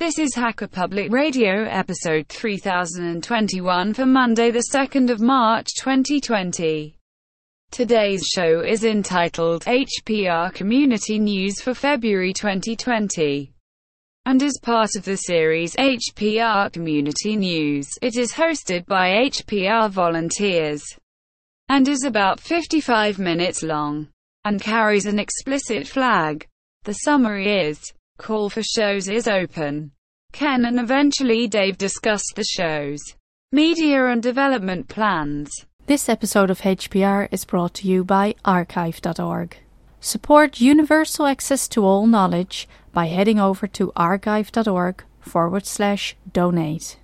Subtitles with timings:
[0.00, 6.96] This is Hacker Public Radio episode 3021 for Monday the 2nd of March 2020.
[7.70, 13.52] Today's show is entitled HPR Community News for February 2020
[14.24, 17.86] and is part of the series HPR Community News.
[18.00, 20.82] It is hosted by HPR volunteers
[21.68, 24.08] and is about 55 minutes long
[24.46, 26.48] and carries an explicit flag.
[26.84, 29.92] The summary is Call for shows is open.
[30.32, 33.00] Ken and eventually Dave discussed the show's
[33.50, 35.64] media and development plans.
[35.86, 39.56] This episode of HPR is brought to you by archive.org.
[40.00, 46.98] Support universal access to all knowledge by heading over to archive.org forward slash donate.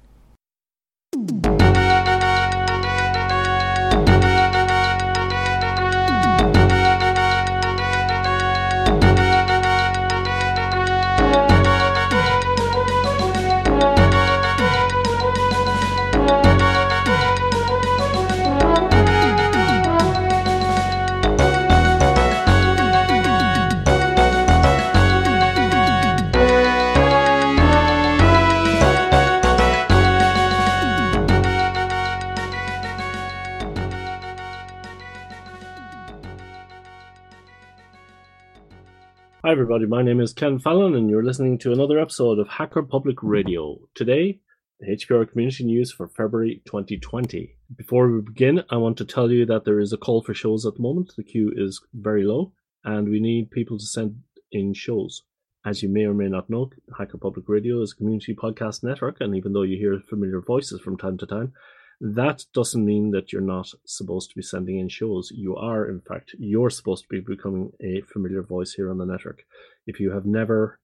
[39.46, 39.86] Hi, everybody.
[39.86, 43.78] My name is Ken Fallon, and you're listening to another episode of Hacker Public Radio.
[43.94, 44.40] Today,
[44.80, 47.54] the HPR community news for February 2020.
[47.76, 50.66] Before we begin, I want to tell you that there is a call for shows
[50.66, 51.12] at the moment.
[51.16, 54.16] The queue is very low, and we need people to send
[54.50, 55.22] in shows.
[55.64, 59.18] As you may or may not know, Hacker Public Radio is a community podcast network,
[59.20, 61.52] and even though you hear familiar voices from time to time,
[62.00, 65.32] that doesn't mean that you're not supposed to be sending in shows.
[65.34, 69.06] You are, in fact, you're supposed to be becoming a familiar voice here on the
[69.06, 69.44] network.
[69.86, 70.78] If you have never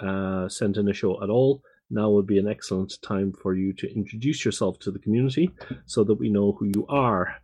[0.00, 3.72] uh, sent in a show at all, now would be an excellent time for you
[3.74, 5.50] to introduce yourself to the community
[5.86, 7.36] so that we know who you are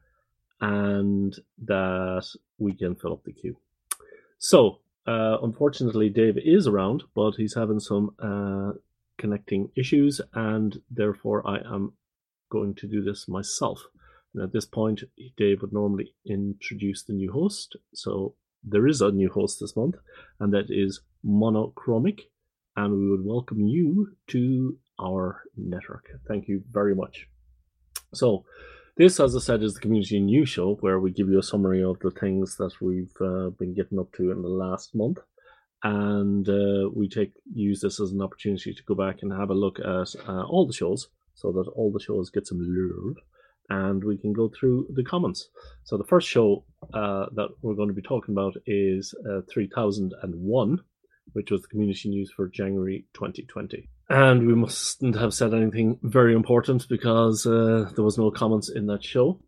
[0.60, 2.26] and that
[2.58, 3.56] we can fill up the queue.
[4.38, 8.72] So, uh, unfortunately, Dave is around, but he's having some uh,
[9.18, 11.92] connecting issues, and therefore I am
[12.50, 13.82] going to do this myself.
[14.34, 15.02] And at this point,
[15.36, 17.76] Dave would normally introduce the new host.
[17.94, 19.96] So there is a new host this month,
[20.38, 22.20] and that is monochromec.
[22.76, 26.06] And we would welcome you to our network.
[26.28, 27.26] Thank you very much.
[28.14, 28.44] So,
[28.96, 31.82] this, as I said, is the community news show where we give you a summary
[31.82, 35.18] of the things that we've uh, been getting up to in the last month,
[35.82, 39.54] and uh, we take use this as an opportunity to go back and have a
[39.54, 41.08] look at uh, all the shows
[41.40, 43.16] so that all the shows get some love
[43.70, 45.48] and we can go through the comments.
[45.84, 50.78] So the first show uh, that we're going to be talking about is uh, 3001,
[51.32, 53.88] which was the community news for January 2020.
[54.08, 58.86] And we mustn't have said anything very important because uh, there was no comments in
[58.86, 59.40] that show.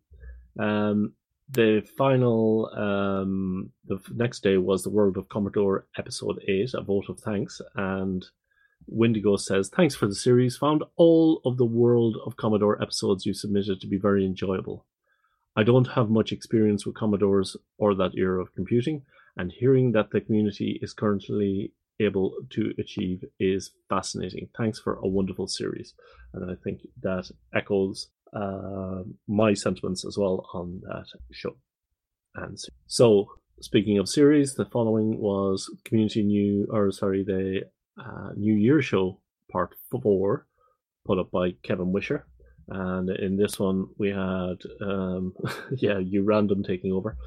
[0.57, 1.13] Um,
[1.49, 7.09] the final, um, the next day was the World of Commodore episode 8, a vote
[7.09, 8.25] of thanks, and
[8.87, 10.57] Wendigo says, Thanks for the series.
[10.57, 14.85] Found all of the World of Commodore episodes you submitted to be very enjoyable.
[15.55, 19.03] I don't have much experience with Commodores or that era of computing,
[19.37, 24.49] and hearing that the community is currently able to achieve is fascinating.
[24.57, 25.93] Thanks for a wonderful series.
[26.33, 31.55] And I think that echoes uh, my sentiments as well on that show.
[32.35, 32.57] And
[32.87, 33.29] so,
[33.61, 37.63] speaking of series, the following was community new, or sorry, the
[37.97, 39.19] uh, New Year show
[39.51, 40.47] part four,
[41.05, 42.25] put up by Kevin Wisher.
[42.69, 45.33] And in this one, we had, um,
[45.77, 47.17] yeah, you random taking over,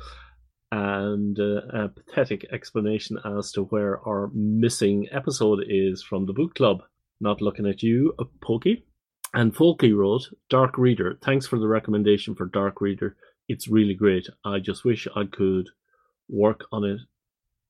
[0.73, 6.55] and uh, a pathetic explanation as to where our missing episode is from the book
[6.55, 6.83] club.
[7.21, 8.85] Not looking at you, Pokey.
[9.35, 13.17] And Folky wrote, Dark Reader, thanks for the recommendation for Dark Reader.
[13.49, 14.27] It's really great.
[14.45, 15.69] I just wish I could
[16.29, 17.01] work on it.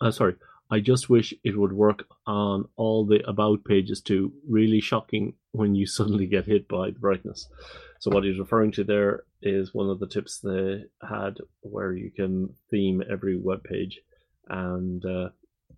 [0.01, 0.37] Uh, sorry,
[0.71, 4.33] I just wish it would work on all the about pages too.
[4.49, 7.49] Really shocking when you suddenly get hit by the brightness.
[8.01, 12.11] So what he's referring to there is one of the tips they had where you
[12.11, 14.01] can theme every web page,
[14.49, 15.31] and uh,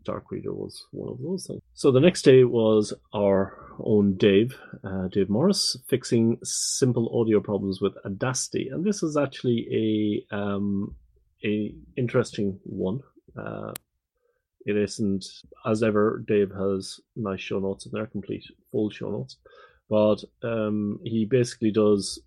[0.05, 1.61] Dark Reader was one of those things.
[1.75, 7.81] So the next day was our own Dave, uh, Dave Morriss, fixing simple audio problems
[7.81, 10.97] with Audacity, and this is actually a um,
[11.45, 13.01] a interesting one.
[13.39, 13.73] Uh,
[14.69, 15.25] it isn't
[15.67, 16.25] as ever.
[16.27, 19.37] Dave has nice show notes in there, complete full show notes,
[19.89, 22.21] but um, he basically does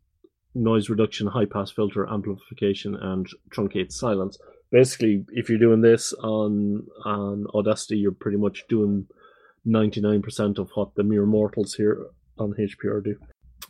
[0.54, 4.38] noise reduction, high pass filter, amplification, and truncate silence.
[4.72, 9.08] Basically, if you're doing this on on Audacity, you're pretty much doing
[9.68, 12.08] 99% of what the mere mortals here
[12.38, 13.16] on HPR do.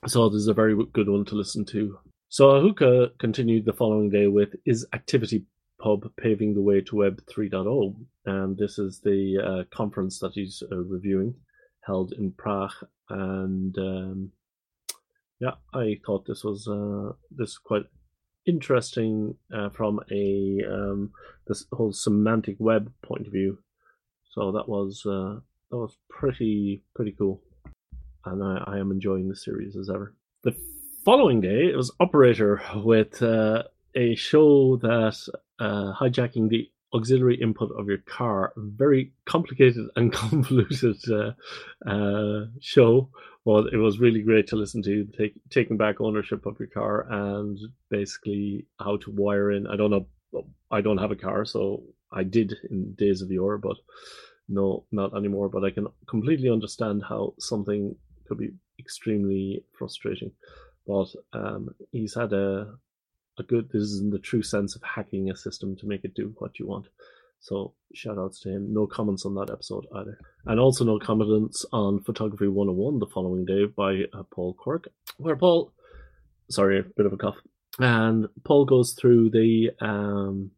[0.07, 2.00] So this is a very good one to listen to.
[2.29, 5.44] So Ahuka continued the following day with Is Activity
[5.81, 7.95] Pub Paving the Way to Web 3.0?
[8.25, 11.33] And this is the uh, conference that he's uh, reviewing,
[11.81, 12.74] held in Prague.
[13.10, 14.31] And um,
[15.39, 17.86] yeah, I thought this was uh, this quite
[18.45, 21.12] interesting uh, from a um,
[21.48, 23.57] this whole semantic web point of view.
[24.31, 25.39] So that was uh,
[25.72, 27.42] that was pretty pretty cool,
[28.25, 30.13] and I, I am enjoying the series as ever.
[30.44, 30.56] The
[31.04, 33.63] following day, it was Operator with uh,
[33.95, 35.17] a show that
[35.59, 38.53] uh, hijacking the auxiliary input of your car.
[38.57, 41.31] Very complicated and convoluted uh,
[41.89, 43.09] uh, show.
[43.45, 47.07] Well, it was really great to listen to, take, taking back ownership of your car
[47.09, 47.57] and
[47.89, 49.67] basically how to wire in.
[49.67, 50.07] I don't know.
[50.69, 53.75] I don't have a car, so I did in days of yore, but
[54.47, 55.49] no, not anymore.
[55.49, 57.95] But I can completely understand how something
[58.27, 60.31] could be extremely frustrating.
[60.87, 62.77] But um, he's had a
[63.41, 63.69] a good.
[63.71, 66.59] This is in the true sense of hacking a system to make it do what
[66.59, 66.88] you want.
[67.41, 68.73] So shout outs to him.
[68.73, 70.17] No comments on that episode either.
[70.45, 75.35] And also no comments on Photography 101 the following day by uh, Paul Quirk, where
[75.35, 75.73] Paul,
[76.49, 77.38] sorry, a bit of a cough.
[77.79, 80.51] And Paul goes through the, um,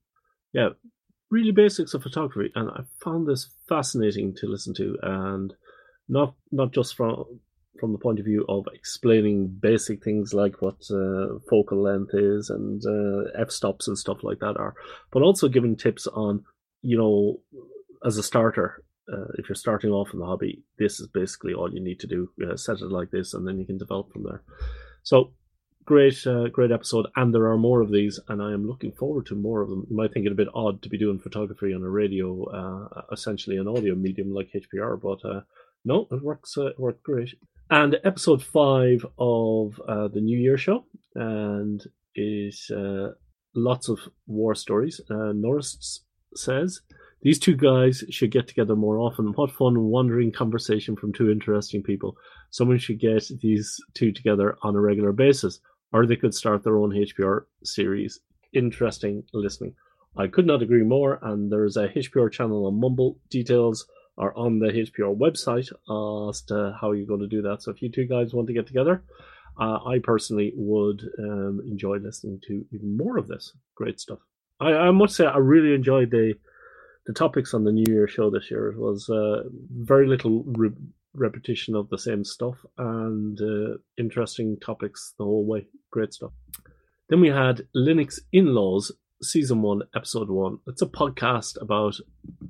[0.52, 0.70] yeah,
[1.32, 2.52] really basics of photography.
[2.54, 5.54] And I found this fascinating to listen to and
[6.10, 7.40] not, not just from,
[7.84, 12.50] from the point of view of explaining basic things like what uh, focal length is
[12.50, 14.74] and uh, f stops and stuff like that are,
[15.12, 16.46] but also giving tips on,
[16.82, 17.42] you know,
[18.06, 18.82] as a starter,
[19.12, 22.08] uh, if you're starting off in the hobby, this is basically all you need to
[22.08, 22.30] do.
[22.42, 24.42] Uh, set it like this, and then you can develop from there.
[25.04, 25.34] So
[25.84, 29.26] great, uh, great episode, and there are more of these, and I am looking forward
[29.26, 29.86] to more of them.
[29.90, 33.02] You might think it a bit odd to be doing photography on a radio, uh,
[33.12, 35.44] essentially an audio medium like HPR, but
[35.84, 36.56] no, it works.
[36.56, 37.36] it worked great
[37.70, 41.84] and episode five of uh, the New Year show, and
[42.16, 43.10] is uh,
[43.56, 45.02] lots of war stories.
[45.10, 46.02] Uh, Norris
[46.36, 46.82] says
[47.22, 49.34] these two guys should get together more often.
[49.34, 52.18] What fun, wandering conversation from two interesting people.
[52.52, 55.60] Someone should get these two together on a regular basis,
[55.92, 58.20] or they could start their own HPR series.
[58.52, 59.74] Interesting listening.
[60.18, 61.20] I could not agree more.
[61.24, 63.18] And there's a HPR channel on Mumble.
[63.30, 63.88] Details
[64.18, 65.72] are on the HPR website
[66.30, 67.64] as to how you're going to do that.
[67.64, 69.04] So if you two guys want to get together,
[69.60, 73.54] uh, I personally would um, enjoy listening to even more of this.
[73.76, 74.20] Great stuff.
[74.60, 76.34] I, I, must say I really enjoyed the
[77.06, 78.70] the topics on the New Year show this year.
[78.70, 80.72] It was uh, very little re-
[81.14, 85.68] repetition of the same stuff and uh, interesting topics the whole way.
[85.92, 86.32] Great stuff.
[87.10, 88.92] Then we had Linux in-laws
[89.24, 90.60] season one, episode one.
[90.68, 91.96] It's a podcast about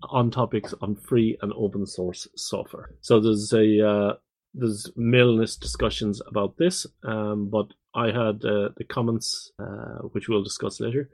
[0.04, 2.92] on topics on free and open source software.
[3.02, 4.14] So there's a uh,
[4.54, 10.44] there's mailness discussions about this, um, but I had uh, the comments uh, which we'll
[10.44, 11.10] discuss later.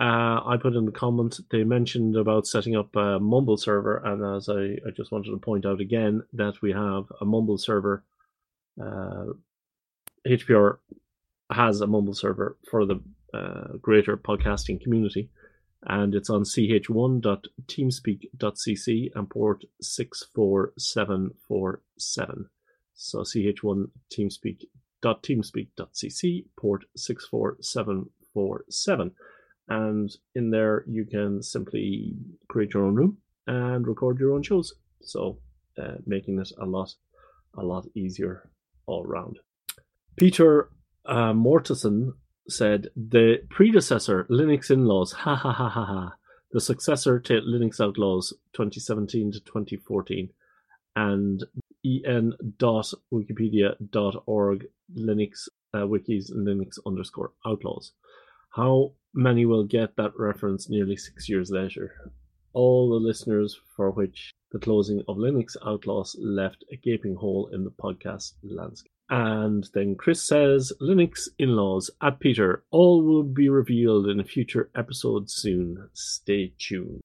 [0.00, 4.36] Uh, I put in the comment they mentioned about setting up a Mumble server, and
[4.36, 8.04] as I, I just wanted to point out again that we have a Mumble server.
[10.26, 10.76] HPR uh,
[11.54, 13.00] has a Mumble server for the
[13.34, 15.28] uh, greater podcasting community.
[15.84, 22.48] And it's on ch1.teamspeak.cc and port 64747.
[22.94, 29.12] So ch1 teamspeak.teamspeak.cc, port 64747.
[29.68, 32.14] And in there, you can simply
[32.48, 34.74] create your own room and record your own shows.
[35.02, 35.38] So
[35.80, 36.94] uh, making it a lot,
[37.56, 38.50] a lot easier
[38.86, 39.38] all around.
[40.16, 40.68] Peter
[41.06, 42.12] uh, Mortensen
[42.48, 46.14] said the predecessor Linux in-laws, ha ha ha ha ha,
[46.52, 50.30] the successor to Linux Outlaws 2017 to 2014,
[50.96, 51.44] and
[51.84, 57.92] en.wikipedia.org Linux uh, wikis Linux underscore outlaws.
[58.50, 62.12] How many will get that reference nearly six years later?
[62.52, 67.64] All the listeners for which the closing of Linux Outlaws left a gaping hole in
[67.64, 68.91] the podcast landscape.
[69.12, 72.64] And then Chris says, Linux in laws at Peter.
[72.70, 75.90] All will be revealed in a future episode soon.
[75.92, 77.02] Stay tuned.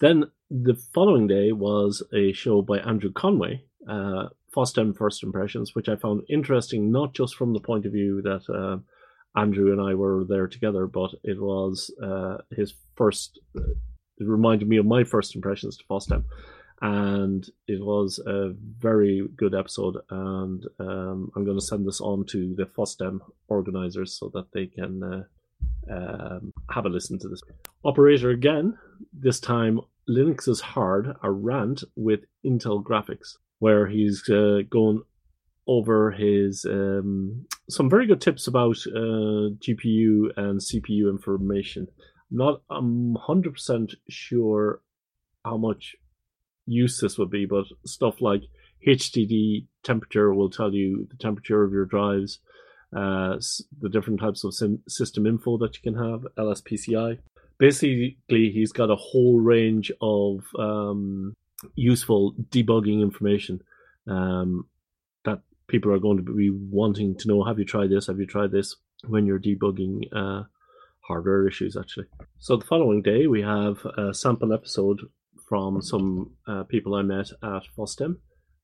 [0.00, 5.88] Then the following day was a show by Andrew Conway, uh, FOSDEM First Impressions, which
[5.88, 8.78] I found interesting, not just from the point of view that uh,
[9.40, 14.78] Andrew and I were there together, but it was uh, his first, it reminded me
[14.78, 16.24] of my first impressions to FOSDEM
[16.80, 19.96] and it was a very good episode.
[20.10, 24.66] And um, I'm going to send this on to the FOSDEM organizers so that they
[24.66, 27.40] can uh, um, have a listen to this.
[27.84, 28.76] Operator again,
[29.12, 35.02] this time Linux is Hard, a rant with Intel graphics, where he's uh, going
[35.66, 41.88] over his um, some very good tips about uh, GPU and CPU information.
[42.30, 44.80] Not I'm hundred percent sure
[45.44, 45.94] how much
[46.68, 48.42] use this would be, but stuff like
[48.86, 52.38] HDD temperature will tell you the temperature of your drives,
[52.94, 53.36] uh,
[53.80, 57.18] the different types of sim- system info that you can have, LSPCI.
[57.58, 61.34] Basically, he's got a whole range of um,
[61.74, 63.60] useful debugging information
[64.06, 64.66] um,
[65.24, 67.42] that people are going to be wanting to know.
[67.42, 68.06] Have you tried this?
[68.06, 68.76] Have you tried this?
[69.06, 70.44] When you're debugging uh,
[71.00, 72.06] hardware issues, actually.
[72.38, 75.00] So the following day, we have a sample episode
[75.48, 78.16] from some uh, people I met at FOSDEM,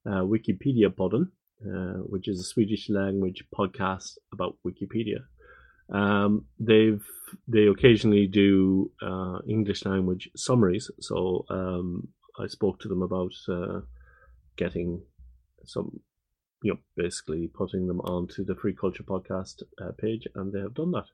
[0.07, 1.29] uh, Wikipedia Podden,
[1.65, 5.25] uh, which is a Swedish language podcast about Wikipedia.
[5.93, 7.05] Um, they've
[7.49, 13.81] they occasionally do uh, English language summaries, so um, I spoke to them about uh,
[14.57, 15.03] getting
[15.65, 16.01] some,
[16.63, 20.75] you know, basically putting them onto the Free Culture podcast uh, page, and they have
[20.75, 21.07] done that.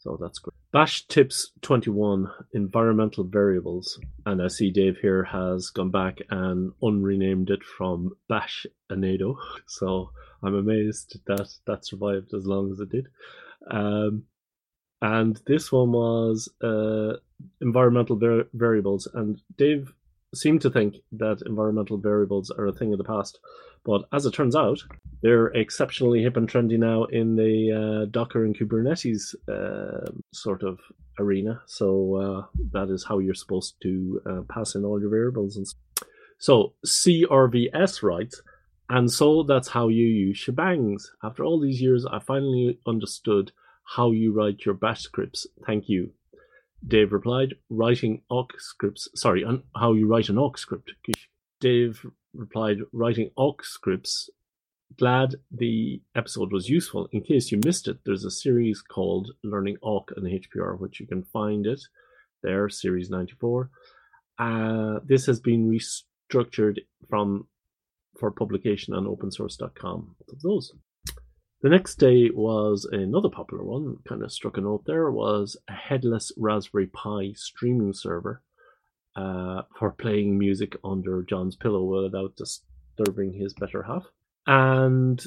[0.00, 0.54] So that's great.
[0.72, 4.00] Bash tips 21 environmental variables.
[4.24, 9.36] And I see Dave here has gone back and unrenamed it from Bash Anado.
[9.66, 10.10] So
[10.42, 13.08] I'm amazed that that survived as long as it did.
[13.70, 14.24] Um,
[15.02, 17.16] and this one was uh,
[17.60, 19.06] environmental var- variables.
[19.12, 19.92] And Dave
[20.34, 23.38] seemed to think that environmental variables are a thing of the past.
[23.84, 24.78] But as it turns out,
[25.22, 30.78] they're exceptionally hip and trendy now in the uh, Docker and Kubernetes uh, sort of
[31.18, 31.62] arena.
[31.66, 35.56] So uh, that is how you're supposed to uh, pass in all your variables.
[35.56, 35.66] And
[36.38, 38.42] so CRVS writes,
[38.88, 41.02] and so that's how you use shebangs.
[41.22, 43.52] After all these years, I finally understood
[43.96, 45.46] how you write your bash scripts.
[45.66, 46.12] Thank you.
[46.86, 49.08] Dave replied, writing awk scripts.
[49.14, 49.44] Sorry,
[49.76, 50.92] how you write an awk script.
[51.60, 54.30] Dave replied, writing awk scripts.
[54.98, 57.08] Glad the episode was useful.
[57.12, 61.06] In case you missed it, there's a series called Learning Awk on HPR, which you
[61.06, 61.80] can find it
[62.42, 63.70] there, series 94.
[64.38, 67.46] Uh, this has been restructured from
[68.18, 70.16] for publication on opensource.com.
[70.42, 70.72] Those.
[71.62, 75.74] The next day was another popular one, kind of struck a note there, was a
[75.74, 78.42] headless Raspberry Pi streaming server
[79.14, 84.06] uh, for playing music under John's pillow without disturbing his better half.
[84.46, 85.22] And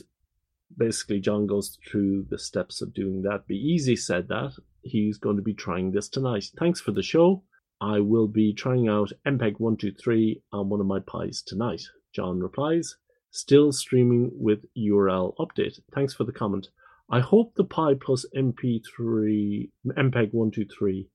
[0.76, 3.46] basically, John goes through the steps of doing that.
[3.46, 6.46] Beezy said that he's going to be trying this tonight.
[6.58, 7.44] Thanks for the show.
[7.80, 11.84] I will be trying out MPEG 123 on one of my pies tonight.
[12.12, 12.96] John replies,
[13.36, 15.80] Still streaming with URL update.
[15.92, 16.68] Thanks for the comment.
[17.10, 21.10] I hope the Pi plus MP3 MPEG 123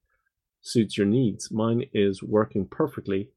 [0.61, 1.53] suits your needs.
[1.53, 3.31] Mine is working perfectly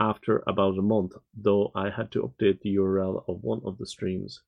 [0.00, 3.86] after about a month, though I had to update the URL of one of the
[3.86, 4.42] streams.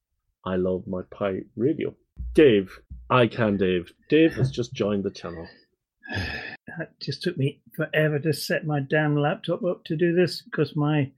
[0.45, 1.95] I love my Pi radio.
[2.35, 3.93] Dave, I can Dave.
[4.09, 5.47] Dave has just joined the channel.
[6.77, 10.75] That just took me forever to set my damn laptop up to do this because
[10.75, 11.13] my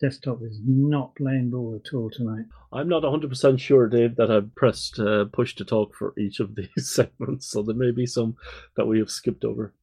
[0.00, 2.44] desktop is not playing ball at all tonight.
[2.72, 6.54] I'm not 100% sure, Dave, that I've pressed uh, push to talk for each of
[6.56, 8.36] these segments, so there may be some
[8.76, 9.74] that we have skipped over.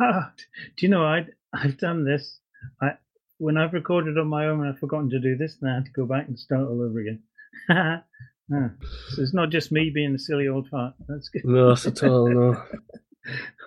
[0.00, 0.32] Ah,
[0.76, 2.40] do you know, i I've done this.
[2.80, 2.92] I
[3.38, 5.92] When I've recorded on my own, I've forgotten to do this, and I had to
[5.92, 7.22] go back and start all over again.
[7.70, 8.02] ah,
[8.48, 10.94] so it's not just me being a silly old fart.
[11.08, 11.44] That's good.
[11.44, 12.62] No, not at all, no.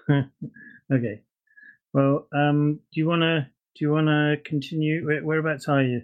[0.91, 1.21] okay.
[1.93, 5.05] Well, um, do you want to do you want to continue?
[5.05, 6.01] Where, whereabouts are you?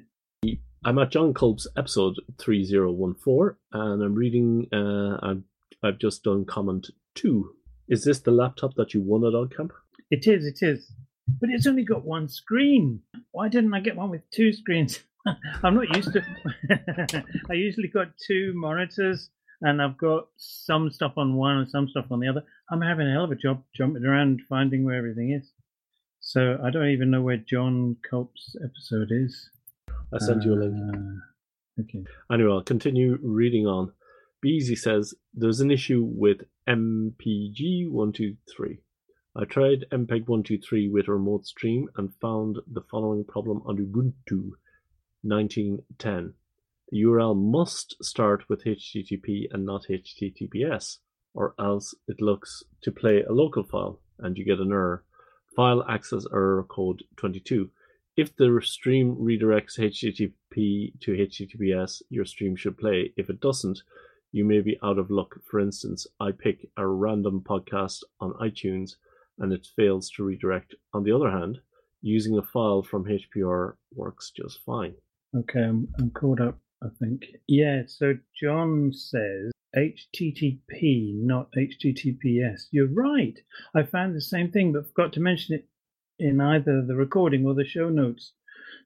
[0.84, 5.44] I'm at John Culp's episode 3014, and I'm reading, uh, I've,
[5.82, 7.56] I've just done comment two.
[7.88, 9.72] Is this the laptop that you won at camp
[10.10, 10.92] It is, it is.
[11.40, 13.02] But it's only got one screen.
[13.32, 15.00] Why didn't I get one with two screens?
[15.64, 16.24] I'm not used to.
[17.50, 19.30] I usually got two monitors,
[19.62, 22.44] and I've got some stuff on one and some stuff on the other.
[22.70, 25.51] I'm having a hell of a job jumping around finding where everything is.
[26.22, 29.50] So I don't even know where John Culp's episode is.
[30.14, 30.76] I sent you a link.
[30.78, 31.16] Uh,
[31.82, 32.04] okay.
[32.32, 33.92] Anyway, I'll continue reading on.
[34.40, 38.78] Beezy says there's an issue with MPG123.
[39.36, 44.52] I tried MPEG123 with a remote stream and found the following problem on Ubuntu
[45.24, 46.36] 1910.
[46.90, 51.00] The URL must start with HTTP and not HTTPS,
[51.34, 55.04] or else it looks to play a local file and you get an error.
[55.56, 57.70] File access error code 22.
[58.18, 63.14] If the stream redirects HTTP to HTTPS, your stream should play.
[63.18, 63.82] If it doesn't,
[64.32, 65.36] you may be out of luck.
[65.50, 68.96] For instance, I pick a random podcast on iTunes
[69.40, 70.76] and it fails to redirect.
[70.94, 71.60] On the other hand,
[72.02, 74.94] using a file from HPR works just fine.
[75.36, 77.26] Okay, I'm, I'm caught up, I think.
[77.48, 82.68] Yeah, so John says HTTP, not HTTPS.
[82.72, 83.40] You're right.
[83.74, 85.68] I found the same thing, but forgot to mention it
[86.20, 88.34] in either the recording or the show notes.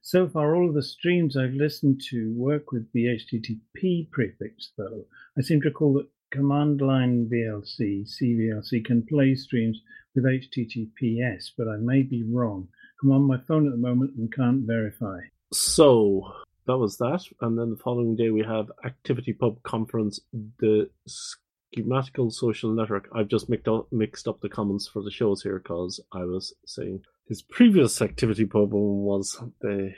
[0.02, 5.06] So far, all of the streams I've listened to work with the HTTP prefix, though.
[5.36, 9.80] I seem to recall that command line VLC, CVLC, can play streams
[10.14, 12.68] with HTTPS, but I may be wrong.
[13.02, 15.20] I'm on my phone at the moment and can't verify.
[15.52, 16.32] So
[16.66, 17.22] that was that.
[17.40, 20.20] And then the following day we have Activity Pub Conference,
[20.58, 23.08] the schematical social network.
[23.14, 26.54] I've just mixed up, mixed up the comments for the shows here because I was
[26.66, 29.94] saying his previous ActivityPub one was the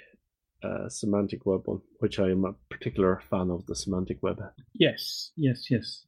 [0.62, 4.40] uh, semantic web one, which I am a particular fan of the semantic web.
[4.74, 6.04] Yes, yes, yes.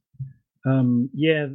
[0.65, 1.47] Um, yeah,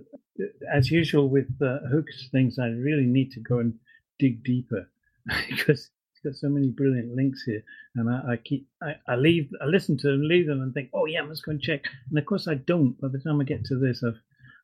[0.73, 3.75] as usual with uh, hooks things, I really need to go and
[4.19, 4.91] dig deeper
[5.49, 5.91] because
[6.35, 7.63] so many brilliant links here,
[7.95, 10.91] and I, I keep I, I, leave I listen to them, leave them, and think,
[10.93, 13.01] oh yeah, I must go and check, and of course I don't.
[13.01, 14.21] By the time I get to this, I've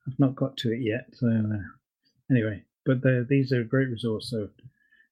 [0.07, 1.07] I've not got to it yet.
[1.15, 1.63] So uh,
[2.31, 4.31] anyway, but these are a great resource.
[4.31, 4.49] So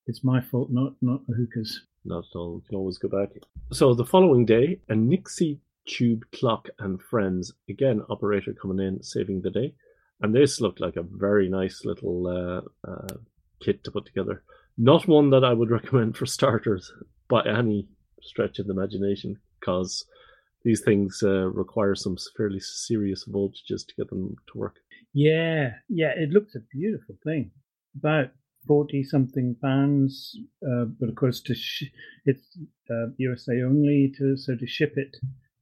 [0.07, 1.83] it's my fault, not not the hookers.
[2.05, 2.63] Not at all.
[2.69, 3.31] Can always go back.
[3.73, 9.43] So the following day, a Nixie Tube Clock and Friends, again, operator coming in, saving
[9.43, 9.75] the day.
[10.23, 13.17] And this looked like a very nice little uh, uh,
[13.61, 14.43] kit to put together.
[14.79, 16.93] Not one that I would recommend for starters
[17.29, 17.89] by any
[18.23, 20.05] stretch of the imagination, because
[20.65, 24.77] these things uh, require some fairly serious voltages to get them to work.
[25.13, 27.51] Yeah, yeah, it looks a beautiful thing.
[27.97, 28.31] About
[28.67, 30.37] 40 something pounds,
[30.67, 31.91] uh, but of course, to sh-
[32.27, 32.59] it's
[33.17, 35.17] USA uh, only, to so to ship it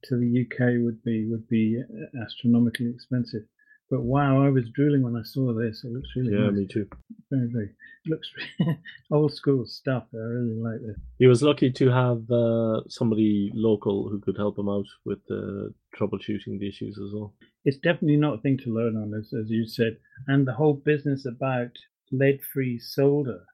[0.04, 3.42] to the UK would be would be uh, astronomically expensive.
[3.90, 5.82] But wow, I was drooling when I saw this.
[5.82, 6.54] It looks really yeah, nice.
[6.54, 6.86] me too.
[7.30, 7.70] Very, very.
[8.04, 8.30] It looks
[9.10, 10.04] old school stuff.
[10.12, 10.96] I really like this.
[11.18, 15.72] He was lucky to have uh, somebody local who could help him out with uh,
[15.98, 17.34] troubleshooting the issues as well.
[17.64, 19.96] It's definitely not a thing to learn on, as, as you said,
[20.26, 21.70] and the whole business about
[22.12, 23.44] lead-free solder.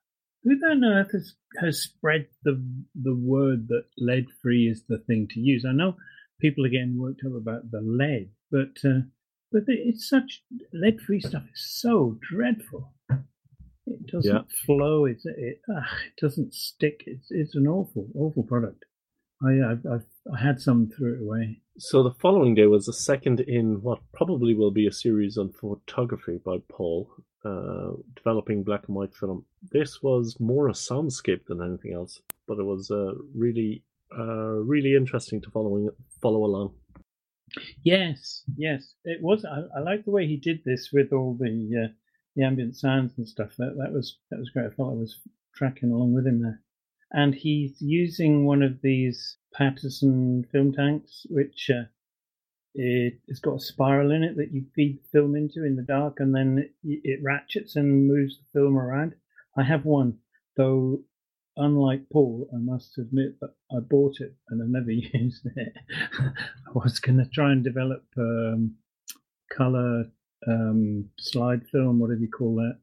[0.42, 2.62] Who on earth has, has spread the
[2.94, 5.64] the word that lead-free is the thing to use?
[5.66, 5.97] I know
[6.40, 9.01] people are getting worked up about the lead, but uh,
[9.55, 12.93] but it's such lead-free stuff is so dreadful.
[13.87, 14.40] It doesn't yeah.
[14.67, 15.05] flow.
[15.05, 17.05] It's it, uh, it doesn't stick.
[17.07, 18.85] It's it's an awful awful product.
[19.43, 21.61] I I've, I've I had some threw it away.
[21.79, 25.53] So the following day was the second in what probably will be a series on
[25.53, 27.11] photography by Paul,
[27.45, 29.45] uh, developing black and white film.
[29.71, 33.85] This was more a soundscape than anything else, but it was uh, really
[34.19, 35.90] uh, really interesting to following
[36.23, 36.75] follow along.
[37.85, 39.45] Yes, yes, it was.
[39.45, 41.93] I, I like the way he did this with all the uh,
[42.37, 43.55] the ambient sounds and stuff.
[43.59, 44.67] That that was that was great.
[44.67, 45.21] I felt I was
[45.55, 46.61] tracking along with him there.
[47.12, 51.85] And he's using one of these Paterson film tanks, which uh,
[52.75, 56.21] it, has got a spiral in it that you feed film into in the dark,
[56.21, 59.14] and then it, it ratchets and moves the film around.
[59.57, 60.19] I have one,
[60.57, 61.01] though
[61.57, 64.90] unlike Paul, I must admit that I bought it and I never
[65.21, 65.73] used it.
[66.21, 68.75] I was going to try and develop um,
[69.53, 70.05] color
[70.47, 72.79] um, slide film, whatever you call that,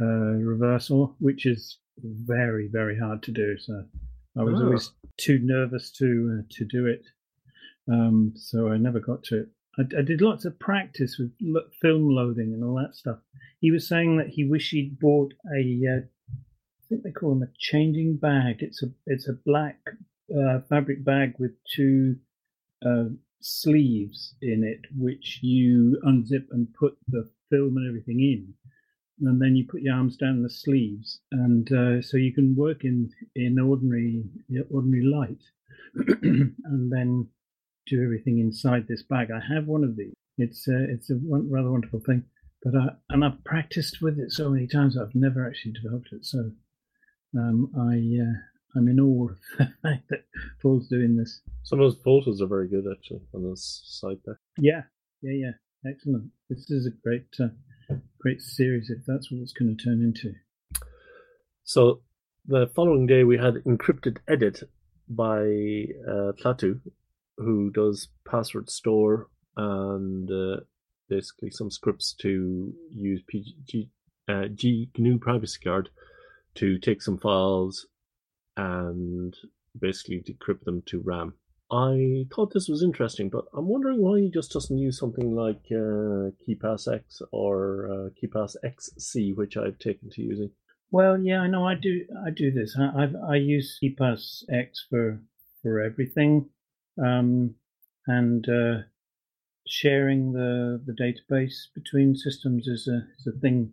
[0.00, 3.56] uh, reversal, which is very, very hard to do.
[3.58, 3.84] So
[4.38, 4.66] I was oh.
[4.66, 7.02] always too nervous to uh, to do it.
[7.90, 9.48] Um, so I never got to it.
[9.78, 13.18] I, I, did lots of practice with lo- film loading and all that stuff.
[13.60, 16.00] He was saying that he wished he'd bought a uh,
[16.88, 18.56] think they call them a changing bag.
[18.60, 19.78] It's a it's a black
[20.30, 22.16] uh, fabric bag with two
[22.84, 23.06] uh,
[23.40, 28.54] sleeves in it, which you unzip and put the film and everything in,
[29.26, 32.84] and then you put your arms down the sleeves, and uh, so you can work
[32.84, 34.24] in in ordinary
[34.70, 35.42] ordinary light,
[36.22, 37.28] and then
[37.86, 39.28] do everything inside this bag.
[39.30, 40.14] I have one of these.
[40.38, 42.24] It's uh, it's a rather wonderful thing,
[42.62, 46.24] but I, and I've practiced with it so many times I've never actually developed it.
[46.24, 46.50] So
[47.38, 50.24] um, I uh, I'm in awe of the fact that
[50.62, 51.40] Paul's doing this.
[51.62, 54.40] Some of those photos are very good actually on this site there.
[54.58, 54.82] Yeah,
[55.22, 56.30] yeah, yeah, excellent.
[56.50, 60.34] This is a great uh, great series if that's what it's going to turn into.
[61.64, 62.02] So
[62.46, 64.62] the following day we had encrypted edit
[65.08, 65.40] by
[66.08, 66.80] uh, Klaatu,
[67.38, 70.60] who does password store and uh,
[71.08, 73.90] basically some scripts to use PG,
[74.28, 75.90] uh, GNU Privacy Guard
[76.56, 77.86] to take some files
[78.56, 79.36] and
[79.78, 81.34] basically decrypt them to RAM.
[81.70, 85.62] I thought this was interesting, but I'm wondering why he just doesn't use something like
[85.72, 90.50] uh, KeePass X or uh, KeePass XC, which I've taken to using.
[90.92, 91.66] Well, yeah, I know.
[91.66, 92.04] I do.
[92.24, 92.76] I do this.
[92.78, 95.20] I I've, I use KeePass X for
[95.62, 96.48] for everything,
[97.04, 97.56] um,
[98.06, 98.82] and uh,
[99.66, 103.72] sharing the the database between systems is a is a thing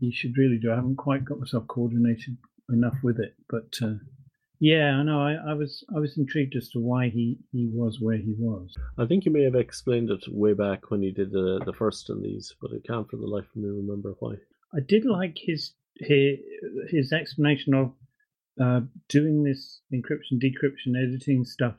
[0.00, 0.72] you should really do.
[0.72, 2.36] I haven't quite got myself coordinated
[2.70, 3.94] enough with it, but uh,
[4.58, 5.20] yeah, I know.
[5.20, 8.74] I, I was I was intrigued as to why he, he was where he was.
[8.98, 12.08] I think you may have explained it way back when you did the the first
[12.08, 14.34] of these, but I can't for the life of me remember why.
[14.74, 16.38] I did like his his,
[16.88, 17.92] his explanation of
[18.60, 21.76] uh, doing this encryption, decryption, editing stuff,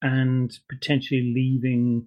[0.00, 2.06] and potentially leaving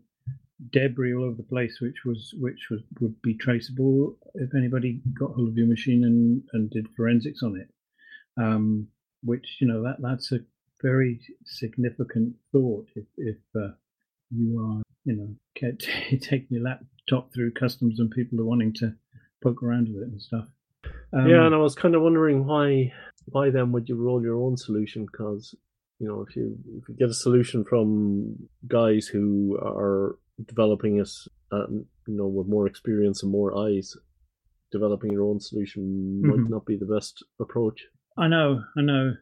[0.71, 5.31] debris all over the place, which was which was would be traceable if anybody got
[5.31, 7.69] hold of your machine and and did forensics on it.
[8.41, 8.87] Um,
[9.23, 10.39] which you know that that's a
[10.81, 13.69] very significant thought if if uh,
[14.29, 15.71] you are you know
[16.21, 18.93] taking your laptop through customs and people are wanting to
[19.43, 20.45] poke around with it and stuff.
[21.13, 22.93] Um, yeah, and I was kind of wondering why
[23.25, 25.05] why then would you roll your own solution?
[25.05, 25.55] Because
[25.99, 31.09] you know if you if you get a solution from guys who are developing it,
[31.51, 33.95] uh, you know, with more experience and more eyes,
[34.71, 36.29] developing your own solution mm-hmm.
[36.29, 37.85] might not be the best approach.
[38.17, 39.13] I know, I know.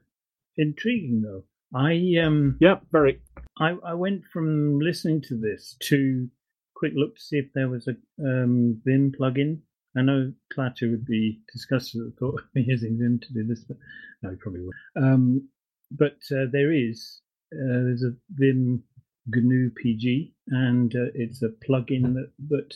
[0.57, 1.43] Intriguing though.
[1.73, 2.57] I um.
[2.61, 3.21] Yeah, very.
[3.59, 6.29] I I went from listening to this to
[6.75, 9.59] quick look to see if there was a um, Vim plugin.
[9.97, 13.63] I know Klaatu would be disgusted at the thought of using Vim to do this,
[13.67, 13.77] but
[14.21, 15.03] no, he probably would.
[15.03, 15.49] Um,
[15.91, 17.21] but uh, there is
[17.53, 18.83] uh, there's a Vim
[19.27, 22.75] GNU PG, and uh, it's a plugin that, that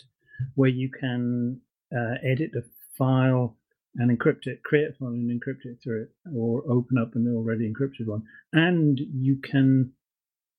[0.55, 1.61] where you can
[1.95, 2.61] uh, edit a
[2.97, 3.57] file
[3.95, 7.31] and encrypt it, create a file and encrypt it through it, or open up an
[7.35, 8.23] already encrypted one.
[8.53, 9.91] And you can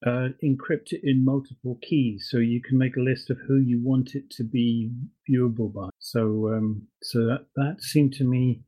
[0.06, 3.80] uh, encrypt it in multiple keys, so you can make a list of who you
[3.82, 4.90] want it to be
[5.28, 5.90] viewable by.
[5.98, 8.62] So, um, so that that seemed to me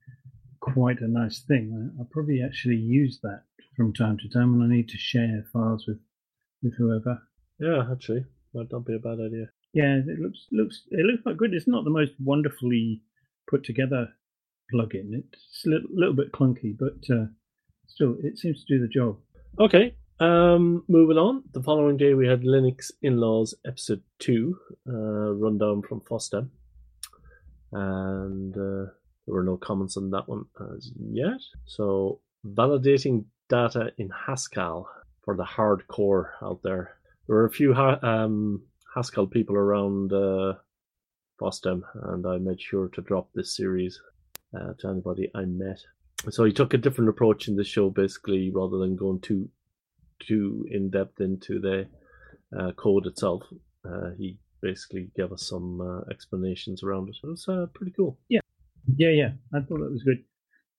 [0.60, 1.92] quite a nice thing.
[1.96, 3.42] I, will probably actually use that
[3.76, 5.98] from time to time when I need to share files with
[6.62, 7.20] with whoever.
[7.58, 9.46] Yeah, actually, might not be a bad idea.
[9.72, 11.54] Yeah, it looks looks it looks quite good.
[11.54, 13.02] It's not the most wonderfully
[13.48, 14.08] put together
[14.72, 15.12] plugin.
[15.12, 17.26] It's a little, little bit clunky, but uh,
[17.86, 19.18] still, it seems to do the job.
[19.58, 21.42] Okay, um, moving on.
[21.52, 24.56] The following day, we had Linux in Laws episode two,
[24.88, 26.48] uh, rundown from FOSDEM,
[27.72, 28.90] and uh,
[29.26, 30.44] there were no comments on that one
[30.76, 31.40] as yet.
[31.66, 34.88] So, validating data in Haskell
[35.24, 36.96] for the hardcore out there.
[37.26, 38.62] There were a few ha- um,
[38.94, 40.54] Haskell people around uh,
[41.40, 44.00] FOSDEM, and I made sure to drop this series
[44.54, 45.80] uh, to anybody I met.
[46.30, 49.48] So he took a different approach in the show, basically, rather than going too
[50.20, 51.88] too in depth into the
[52.56, 53.42] uh, code itself.
[53.84, 57.16] Uh, he basically gave us some uh, explanations around it.
[57.22, 58.18] It was uh, pretty cool.
[58.28, 58.40] Yeah,
[58.96, 59.30] yeah, yeah.
[59.52, 60.22] I thought that was good.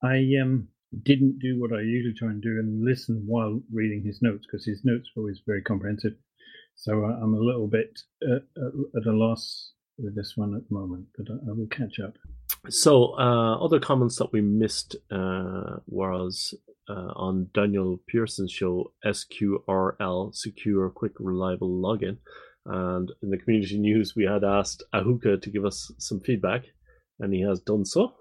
[0.01, 0.69] I um,
[1.03, 4.65] didn't do what I usually try and do and listen while reading his notes because
[4.65, 6.13] his notes were always very comprehensive.
[6.75, 8.43] So uh, I'm a little bit at,
[8.95, 12.13] at a loss with this one at the moment, but I, I will catch up.
[12.69, 16.53] So, uh, other comments that we missed uh, was
[16.89, 22.17] uh, on Daniel Persson's show, SQRL, Secure, Quick, Reliable Login.
[22.65, 26.63] And in the community news, we had asked Ahuka to give us some feedback,
[27.19, 28.13] and he has done so,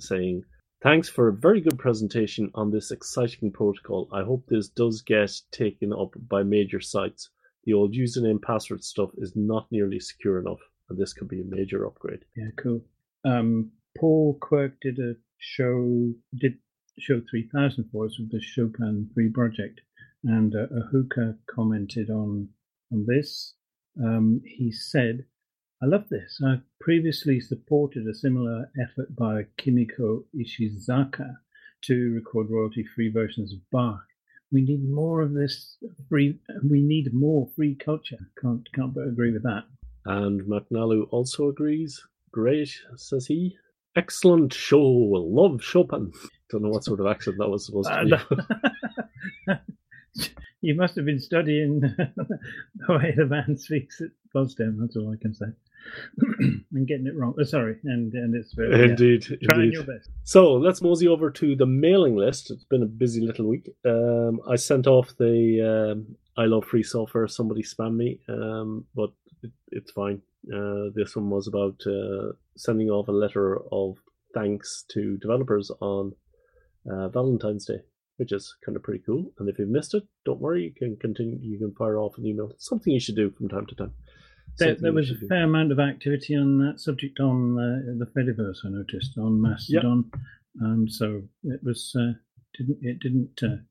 [0.00, 0.42] saying,
[0.82, 4.08] Thanks for a very good presentation on this exciting protocol.
[4.12, 7.28] I hope this does get taken up by major sites.
[7.64, 11.44] The old username password stuff is not nearly secure enough, and this could be a
[11.44, 12.24] major upgrade.
[12.34, 12.80] Yeah, cool.
[13.26, 16.54] Um, Paul Quirk did a show, did
[16.98, 19.82] show 3000 for us with the Chopin Free project,
[20.24, 22.48] and uh, Ahuka commented on
[22.90, 23.54] on this.
[24.02, 25.26] Um, he said,
[25.82, 26.38] I love this.
[26.46, 31.36] I've previously supported a similar effort by Kimiko Ishizaka
[31.84, 34.04] to record royalty free versions of Bach.
[34.52, 36.38] We need more of this free,
[36.68, 38.18] we need more free culture.
[38.42, 39.64] Can't, can't but agree with that.
[40.04, 41.98] And McNallu also agrees.
[42.30, 43.56] Great, says he.
[43.96, 44.82] Excellent show.
[44.82, 46.12] Love Chopin.
[46.50, 49.50] Don't know what sort of accent that was supposed to be.
[49.50, 49.54] Uh,
[50.60, 54.78] you must have been studying the way the man speaks at FOSDEM.
[54.80, 55.46] That's all I can say.
[56.38, 57.34] and getting it wrong.
[57.38, 59.74] Oh, sorry, and and it's very indeed, yeah, trying indeed.
[59.74, 60.10] your best.
[60.24, 62.50] So let's mosey over to the mailing list.
[62.50, 63.70] It's been a busy little week.
[63.84, 67.26] Um, I sent off the um, I love free software.
[67.28, 69.10] Somebody spam me, um, but
[69.42, 70.20] it, it's fine.
[70.52, 73.96] Uh, this one was about uh, sending off a letter of
[74.34, 76.12] thanks to developers on
[76.90, 77.80] uh, Valentine's Day,
[78.20, 79.32] which is kind of pretty cool.
[79.38, 81.38] And if you've missed it, don't worry, you can continue.
[81.40, 82.52] You can fire off an email.
[82.58, 83.94] Something you should do from time to time.
[84.58, 85.48] There, there was a fair do.
[85.48, 88.58] amount of activity on that subject on uh, the Fediverse.
[88.66, 90.04] I noticed on Mastodon.
[90.12, 90.22] Yep.
[90.62, 92.12] Um, so it was uh,
[92.58, 93.62] didn't it didn't uh,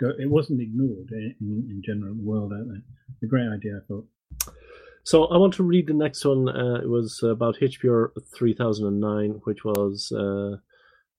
[0.00, 1.36] go it wasn't ignored in,
[1.68, 2.82] in general the world out there.
[3.22, 4.08] A great idea, I thought.
[5.04, 6.48] So I want to read the next one.
[6.48, 10.56] Uh, it was about HPR 3009, which was uh,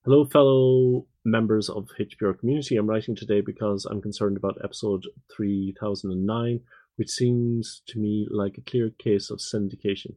[0.06, 2.78] Hello, fellow members of HPR community.
[2.78, 6.62] I'm writing today because I'm concerned about episode 3009,
[6.96, 10.14] which seems to me like a clear case of syndication.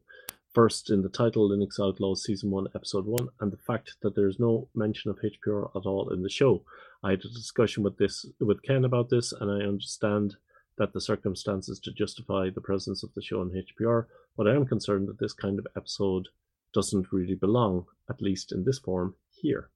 [0.55, 4.29] First, in the title Linux Outlaws Season 1, Episode 1, and the fact that there
[4.29, 6.63] is no mention of HPR at all in the show.
[7.03, 10.37] I had a discussion with this with Ken about this, and I understand
[10.79, 14.65] that the circumstances to justify the presence of the show on HPR, but I am
[14.65, 16.29] concerned that this kind of episode
[16.73, 19.69] doesn't really belong, at least in this form, here.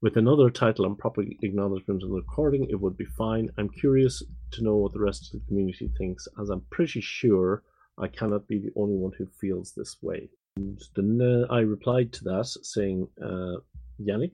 [0.00, 3.50] With another title and proper acknowledgement the recording, it would be fine.
[3.58, 7.62] I'm curious to know what the rest of the community thinks, as I'm pretty sure
[7.98, 10.30] I cannot be the only one who feels this way.
[10.56, 13.56] And then I replied to that saying, uh,
[14.00, 14.32] Yannick,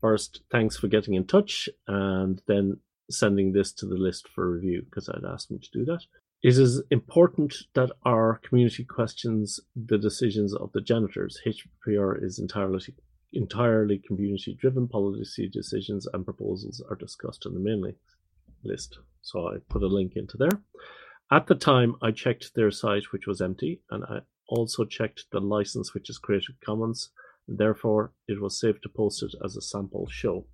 [0.00, 2.78] first, thanks for getting in touch, and then
[3.10, 6.02] sending this to the list for review because I'd asked him to do that.
[6.42, 11.40] It is important that our community questions the decisions of the janitors.
[11.46, 12.80] HPR is entirely
[13.34, 17.94] entirely community driven policy decisions and proposals are discussed in the main
[18.62, 18.98] list.
[19.22, 20.60] So I put a link into there.
[21.30, 25.40] At the time, I checked their site, which was empty, and I also checked the
[25.40, 27.10] license, which is Creative Commons.
[27.48, 30.46] Therefore, it was safe to post it as a sample show.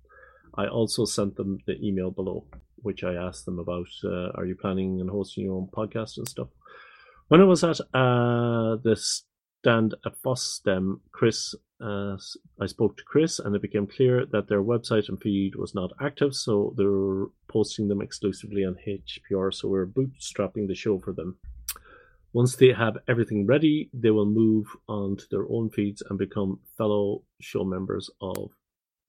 [0.55, 2.45] I also sent them the email below,
[2.77, 6.27] which I asked them about uh, are you planning and hosting your own podcast and
[6.27, 6.49] stuff?
[7.27, 8.97] When I was at uh, the
[9.61, 12.17] stand at FOSDEM, Chris, uh,
[12.59, 15.91] I spoke to Chris, and it became clear that their website and feed was not
[15.99, 19.53] active, so they were posting them exclusively on HPR.
[19.53, 21.37] So we're bootstrapping the show for them.
[22.33, 26.59] Once they have everything ready, they will move on to their own feeds and become
[26.77, 28.51] fellow show members of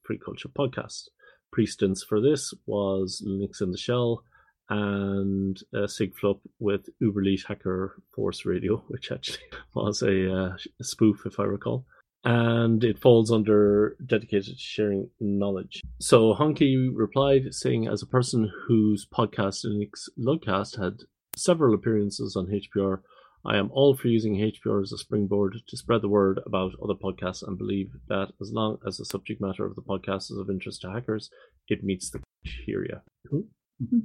[0.02, 1.08] Free Culture Podcast.
[1.52, 4.24] Precedence for this was Linux in the Shell
[4.70, 11.22] and uh, Sigflup with Uberleet Hacker Force Radio, which actually was a, uh, a spoof,
[11.26, 11.84] if I recall
[12.24, 15.80] and it falls under dedicated to sharing knowledge.
[16.00, 21.00] So Honky replied, saying, as a person whose podcast Linux Lugcast had
[21.36, 23.00] several appearances on HPR,
[23.44, 26.94] I am all for using HPR as a springboard to spread the word about other
[26.94, 30.48] podcasts and believe that as long as the subject matter of the podcast is of
[30.48, 31.28] interest to hackers,
[31.68, 33.02] it meets the criteria.
[33.32, 33.98] Mm-hmm.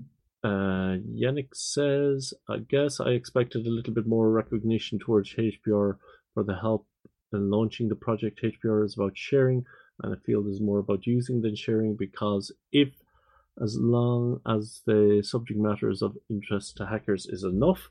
[0.43, 5.97] Uh, Yannick says, I guess I expected a little bit more recognition towards HPR
[6.33, 6.87] for the help
[7.33, 8.41] in launching the project.
[8.43, 9.65] HPR is about sharing,
[10.01, 12.89] and I feel there's more about using than sharing because if
[13.61, 17.89] as long as the subject matter is of interest to hackers is enough,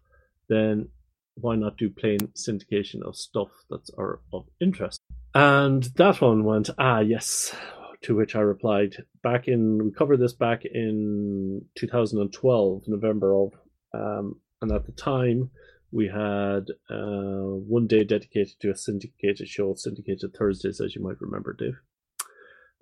[0.48, 0.88] then
[1.34, 5.00] why not do plain syndication of stuff that's are of interest?
[5.34, 7.54] And that one went, ah, yes.
[8.02, 13.52] To which I replied, back in, we covered this back in 2012, November of,
[13.92, 15.50] um, and at the time,
[15.92, 21.20] we had uh, one day dedicated to a syndicated show, syndicated Thursdays, as you might
[21.20, 21.78] remember, Dave.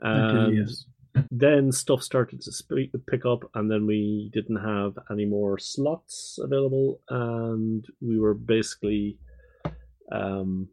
[0.01, 0.87] And yes.
[1.31, 6.38] then stuff started to speak, pick up, and then we didn't have any more slots
[6.43, 9.19] available, and we were basically
[10.11, 10.69] um,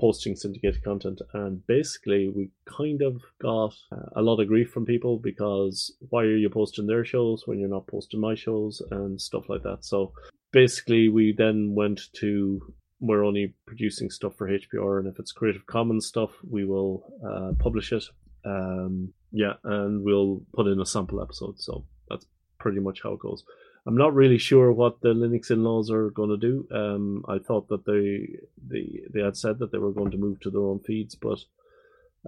[0.00, 1.20] posting syndicated content.
[1.32, 6.22] And basically, we kind of got uh, a lot of grief from people because why
[6.22, 9.84] are you posting their shows when you're not posting my shows and stuff like that.
[9.84, 10.12] So
[10.52, 15.64] basically we then went to we're only producing stuff for HPR, and if it's Creative
[15.66, 18.04] Commons stuff, we will uh, publish it.
[18.44, 21.60] Um, yeah, and we'll put in a sample episode.
[21.60, 22.26] So that's
[22.58, 23.44] pretty much how it goes.
[23.86, 26.66] I'm not really sure what the Linux in-laws are going to do.
[26.74, 30.40] Um, I thought that they they they had said that they were going to move
[30.40, 31.38] to their own feeds, but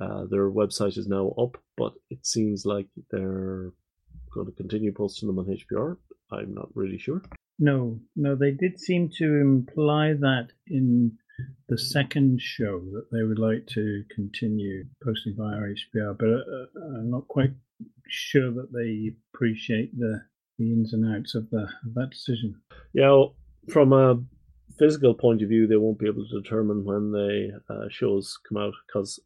[0.01, 1.59] uh, their website is now up.
[1.77, 3.73] But it seems like they're
[4.33, 5.97] going to continue posting them on HPR.
[6.31, 7.23] I'm not really sure.
[7.62, 11.12] No, no, they did seem to imply that in
[11.68, 16.99] the second show that they would like to continue posting via HPR, but uh, uh,
[16.99, 17.53] I'm not quite
[18.09, 20.23] sure that they appreciate the
[20.59, 22.61] the ins and outs of the of that decision.
[22.94, 23.37] Yeah, well,
[23.68, 24.23] from a
[24.79, 28.57] physical point of view, they won't be able to determine when the uh, shows come
[28.57, 29.20] out because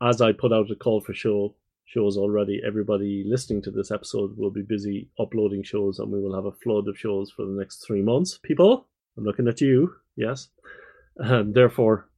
[0.00, 1.54] as I put out a call for show
[1.88, 2.60] shows already.
[2.66, 6.52] Everybody listening to this episode will be busy uploading shows, and we will have a
[6.52, 8.38] flood of shows for the next three months.
[8.42, 9.94] People, I'm looking at you.
[10.14, 10.48] Yes,
[11.16, 12.08] and therefore,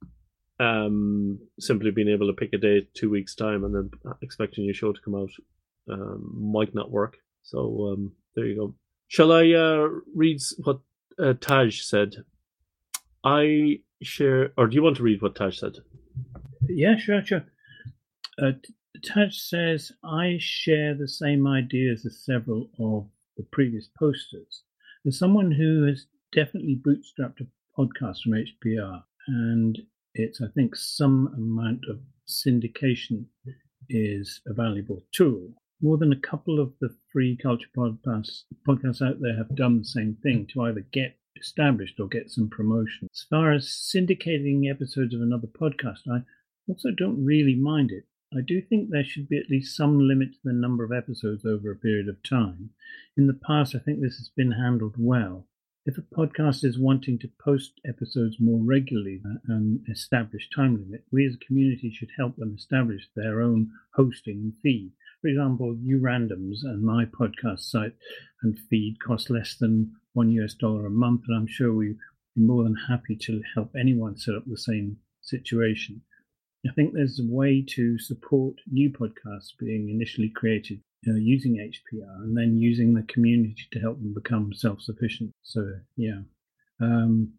[0.59, 3.89] um, simply being able to pick a day, two weeks time and then
[4.21, 5.31] expecting your show to come out
[5.89, 7.17] um, might not work.
[7.43, 8.75] So um, there you go.
[9.07, 10.79] Shall I uh, read what
[11.17, 12.15] uh, Taj said?
[13.23, 15.77] I share, or do you want to read what Taj said?
[16.67, 17.45] Yeah, sure, sure.
[18.41, 18.51] Uh,
[18.99, 24.63] Touch says, I share the same ideas as several of the previous posters.
[25.05, 27.47] As someone who has definitely bootstrapped a
[27.79, 29.79] podcast from HPR, and
[30.13, 33.25] it's, I think, some amount of syndication
[33.89, 35.53] is a valuable tool.
[35.81, 39.85] More than a couple of the free culture podcasts, podcasts out there have done the
[39.85, 43.07] same thing to either get established or get some promotion.
[43.11, 46.23] As far as syndicating episodes of another podcast, I
[46.67, 48.03] also don't really mind it.
[48.33, 51.45] I do think there should be at least some limit to the number of episodes
[51.45, 52.69] over a period of time.
[53.17, 55.47] In the past, I think this has been handled well.
[55.85, 61.03] If a podcast is wanting to post episodes more regularly uh, and establish time limit,
[61.11, 64.93] we as a community should help them establish their own hosting feed.
[65.21, 67.95] For example, uRandoms and my podcast site
[68.43, 71.97] and feed cost less than one US dollar a month, and I'm sure we'd
[72.35, 76.01] be more than happy to help anyone set up the same situation.
[76.69, 82.23] I think there's a way to support new podcasts being initially created uh, using HPR
[82.23, 85.31] and then using the community to help them become self-sufficient.
[85.41, 86.19] So yeah,
[86.79, 87.33] um,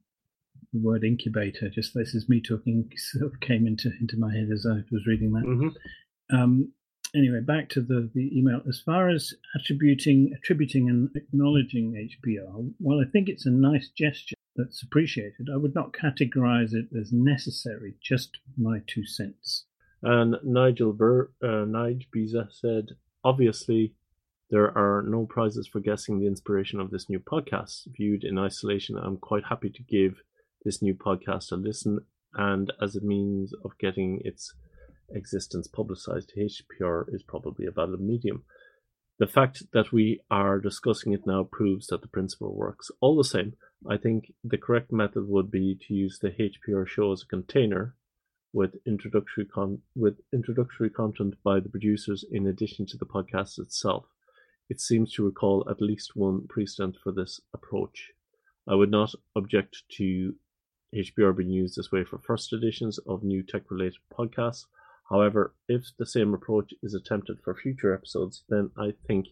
[0.73, 1.69] the word incubator.
[1.69, 2.91] Just this is me talking.
[2.97, 5.45] Sort of came into into my head as I was reading that.
[5.45, 6.37] Mm-hmm.
[6.37, 6.73] Um,
[7.15, 8.63] anyway, back to the, the email.
[8.69, 14.35] As far as attributing attributing and acknowledging HPR, well, I think it's a nice gesture
[14.57, 15.49] that's appreciated.
[15.53, 19.65] I would not categorize it as necessary, just my two cents.
[20.03, 22.89] And Nigel Burr, uh, Nige Biza said,
[23.25, 23.95] obviously,
[24.51, 27.87] there are no prizes for guessing the inspiration of this new podcast.
[27.97, 30.23] Viewed in isolation, I'm quite happy to give
[30.65, 32.01] this new podcast a listen,
[32.35, 34.53] and as a means of getting its
[35.15, 38.45] existence publicized, HPR is probably a valid medium.
[39.19, 42.91] The fact that we are discussing it now proves that the principle works.
[43.01, 43.55] All the same,
[43.89, 47.97] I think the correct method would be to use the HPR show as a container
[48.53, 54.07] with introductory con- with introductory content by the producers in addition to the podcast itself.
[54.69, 58.13] It seems to recall at least one precedent for this approach.
[58.69, 60.37] I would not object to
[60.95, 64.67] HPR being used this way for first editions of new tech related podcasts.
[65.09, 69.29] However, if the same approach is attempted for future episodes, then I think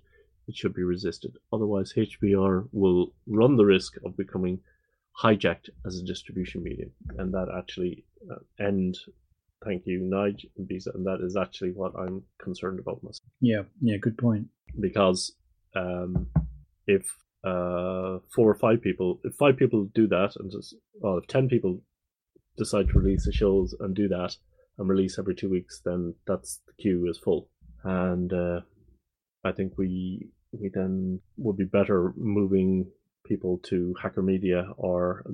[0.50, 1.36] it should be resisted.
[1.52, 4.58] Otherwise, HPR will run the risk of becoming
[5.22, 8.96] hijacked as a distribution medium, and that actually uh, end.
[9.64, 13.28] Thank you, Nige and Visa, and that is actually what I'm concerned about myself.
[13.40, 14.46] Yeah, yeah, good point.
[14.80, 15.32] Because
[15.76, 16.26] um,
[16.86, 17.04] if
[17.44, 21.48] uh, four or five people, if five people do that, and just well, if ten
[21.48, 21.80] people
[22.56, 24.36] decide to release the shows and do that
[24.78, 27.48] and release every two weeks, then that's the queue is full,
[27.84, 28.60] and uh,
[29.44, 32.86] I think we we then would be better moving
[33.24, 35.24] people to Hacker Media or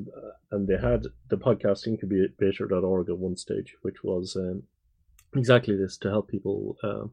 [0.51, 4.63] and they had the podcast incubator.org at one stage, which was um,
[5.35, 7.05] exactly this to help people uh,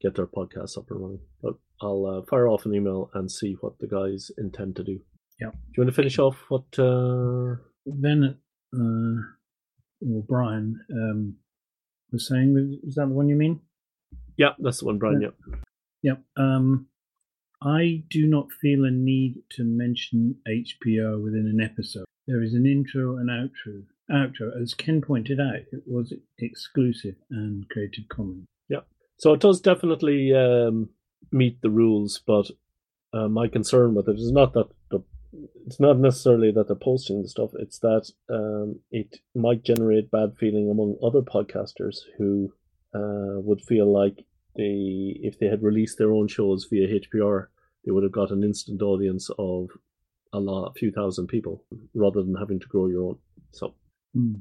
[0.00, 1.20] get their podcasts up and running.
[1.42, 5.00] But I'll uh, fire off an email and see what the guys intend to do.
[5.40, 5.50] Yeah.
[5.50, 6.78] Do you want to finish off what?
[6.78, 7.56] Uh...
[7.86, 8.36] Then,
[8.74, 9.22] uh,
[10.06, 11.36] or Brian um,
[12.12, 13.60] was saying, is that the one you mean?
[14.36, 15.22] Yeah, that's the one, Brian.
[15.22, 15.54] Yeah.
[16.02, 16.16] Yeah.
[16.36, 16.86] Um,
[17.62, 22.06] I do not feel a need to mention HPR within an episode.
[22.26, 23.84] There is an intro and outro.
[24.10, 28.46] Outro, as Ken pointed out, it was exclusive and Creative Commons.
[28.68, 28.80] Yeah,
[29.18, 30.88] so it does definitely um,
[31.32, 32.46] meet the rules, but
[33.12, 35.02] uh, my concern with it is not that the
[35.66, 40.34] it's not necessarily that they're posting the stuff; it's that um, it might generate bad
[40.38, 42.52] feeling among other podcasters who
[42.94, 44.24] uh, would feel like
[44.56, 47.46] they if they had released their own shows via HPR,
[47.84, 49.68] they would have got an instant audience of
[50.32, 53.18] a lot, a few thousand people, rather than having to grow your own.
[53.52, 53.74] So,
[54.16, 54.40] mm.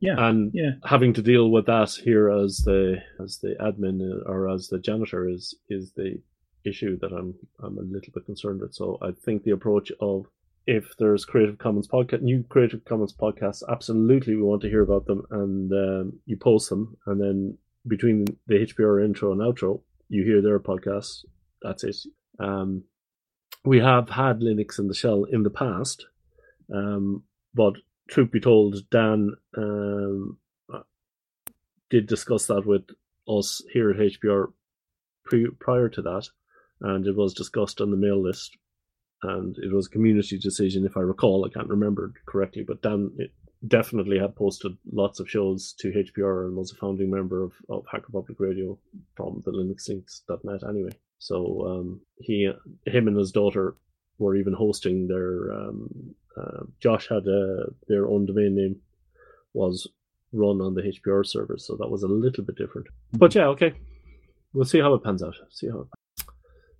[0.00, 0.72] yeah, and yeah.
[0.84, 5.28] having to deal with that here as the as the admin or as the janitor
[5.28, 6.20] is is the
[6.64, 8.74] issue that I'm I'm a little bit concerned with.
[8.74, 10.26] So I think the approach of
[10.66, 15.06] if there's Creative Commons podcast, new Creative Commons podcasts, absolutely we want to hear about
[15.06, 20.24] them, and um, you post them, and then between the HPR intro and outro, you
[20.24, 21.24] hear their podcasts.
[21.62, 21.96] That's it.
[22.38, 22.84] Um,
[23.64, 26.06] we have had Linux in the shell in the past,
[26.74, 27.22] um,
[27.54, 27.74] but
[28.08, 30.38] truth be told, Dan um,
[31.92, 32.88] did discuss that with
[33.28, 34.52] us here at HPR
[35.24, 36.28] pre- prior to that,
[36.80, 38.56] and it was discussed on the mail list.
[39.22, 41.44] And it was a community decision, if I recall.
[41.46, 43.12] I can't remember correctly, but Dan
[43.68, 47.84] definitely had posted lots of shows to HPR and was a founding member of, of
[47.90, 48.78] Hacker Public Radio
[49.14, 50.90] from the linuxlinks.net anyway.
[51.18, 52.50] So um, he,
[52.86, 53.76] him and his daughter
[54.18, 55.52] were even hosting their.
[55.52, 58.76] Um, uh, Josh had a, their own domain name
[59.52, 59.86] was
[60.32, 62.86] run on the HPR server, so that was a little bit different.
[63.12, 63.74] But yeah, okay.
[64.54, 65.34] we'll see how it pans out.
[65.50, 65.80] See how.
[65.80, 66.24] It.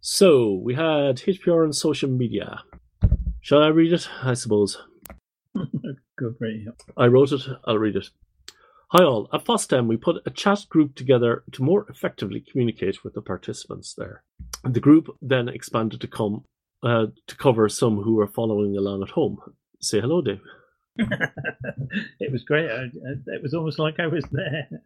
[0.01, 2.63] So we had HPR and social media.
[3.41, 4.09] Shall I read it?
[4.23, 4.79] I suppose.
[6.23, 6.61] Go for it.
[6.65, 6.71] Yeah.
[6.97, 7.43] I wrote it.
[7.65, 8.07] I'll read it.
[8.93, 9.29] Hi all.
[9.33, 13.95] At FOSDEM, we put a chat group together to more effectively communicate with the participants
[13.97, 14.23] there.
[14.63, 16.45] The group then expanded to come
[16.85, 19.39] uh, to cover some who were following along at home.
[19.81, 20.43] Say hello, Dave.
[22.21, 22.71] it was great.
[22.71, 24.69] I, I, it was almost like I was there.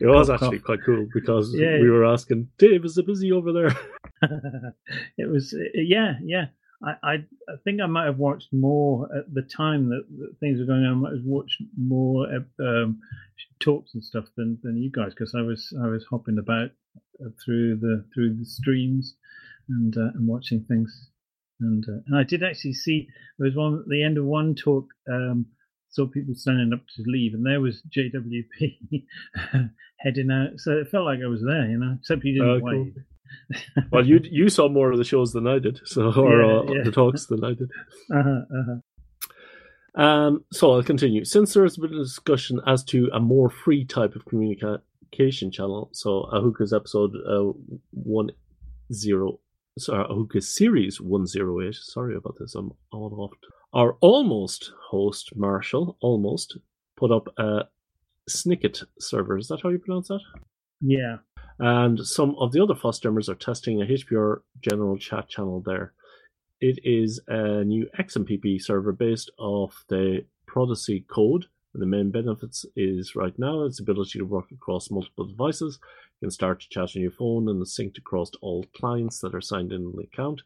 [0.00, 1.78] It was actually quite cool because Yeah.
[1.78, 3.76] we were asking, Dave, is it busy over there?
[5.18, 6.46] it was, yeah, yeah.
[6.82, 7.12] I, I,
[7.48, 10.84] I think I might have watched more at the time that, that things were going
[10.84, 10.92] on.
[10.92, 12.26] I might have watched more
[12.60, 13.00] um,
[13.60, 16.70] talks and stuff than, than you guys because I was I was hopping about
[17.20, 19.16] uh, through the through the streams
[19.68, 21.10] and uh, and watching things.
[21.60, 23.08] And uh, and I did actually see
[23.38, 24.86] there was one at the end of one talk.
[25.10, 25.46] Um,
[25.90, 29.04] saw people standing up to leave, and there was JWP
[29.98, 30.58] heading out.
[30.58, 32.92] So it felt like I was there, you know, except he didn't Oh, cool.
[33.92, 36.62] Well, you you saw more of the shows than I did, so or Yeah, uh,
[36.72, 36.82] yeah.
[36.84, 37.70] the talks than I did.
[38.14, 40.02] Uh-huh, uh-huh.
[40.02, 41.24] Um, so I'll continue.
[41.24, 45.90] Since there has been a discussion as to a more free type of communication channel,
[45.92, 47.52] so Ahuka's episode uh,
[47.90, 48.30] one
[48.92, 49.40] zero,
[49.78, 51.74] sorry, Ahuka's series one zero eight.
[51.74, 52.54] Sorry about this.
[52.54, 53.32] I'm all off.
[53.72, 56.58] Our almost host Marshall almost
[56.96, 57.64] put up a
[58.30, 59.36] Snikket server.
[59.38, 60.20] Is that how you pronounce that?
[60.80, 61.16] Yeah.
[61.58, 65.92] And some of the other FOSDEMers are testing a HPR general chat channel there.
[66.60, 71.46] It is a new XMPP server based off the Prosody code.
[71.74, 75.78] And the main benefits is right now its ability to work across multiple devices.
[76.20, 79.34] You can start to chat on your phone and it's synced across all clients that
[79.34, 80.42] are signed in the account.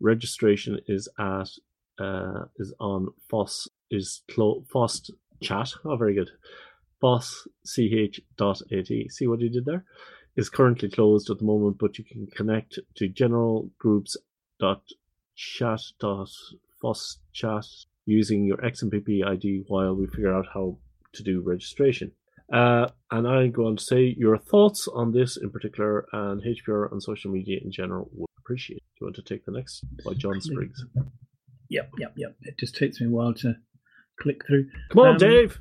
[0.00, 1.48] Registration is at
[1.98, 4.64] uh, is on FOS is clo-
[5.40, 5.72] chat.
[5.84, 6.30] Oh, very good.
[7.02, 8.86] FOSCH.at.
[9.10, 9.84] See what he did there?
[10.38, 14.16] Is currently closed at the moment, but you can connect to general groups
[14.60, 14.82] dot
[15.34, 16.28] chat dot
[16.80, 17.64] fuss chat
[18.06, 20.78] using your XMPP ID while we figure out how
[21.12, 22.12] to do registration.
[22.52, 27.02] Uh, and I'm going to say your thoughts on this in particular and HPR and
[27.02, 28.78] social media in general would appreciate.
[28.78, 30.82] Do you want to take the next by John Spriggs?
[31.68, 32.36] Yep, yep, yep.
[32.42, 33.56] It just takes me a while to
[34.18, 34.66] click through.
[34.90, 35.58] Come on, Um, Dave.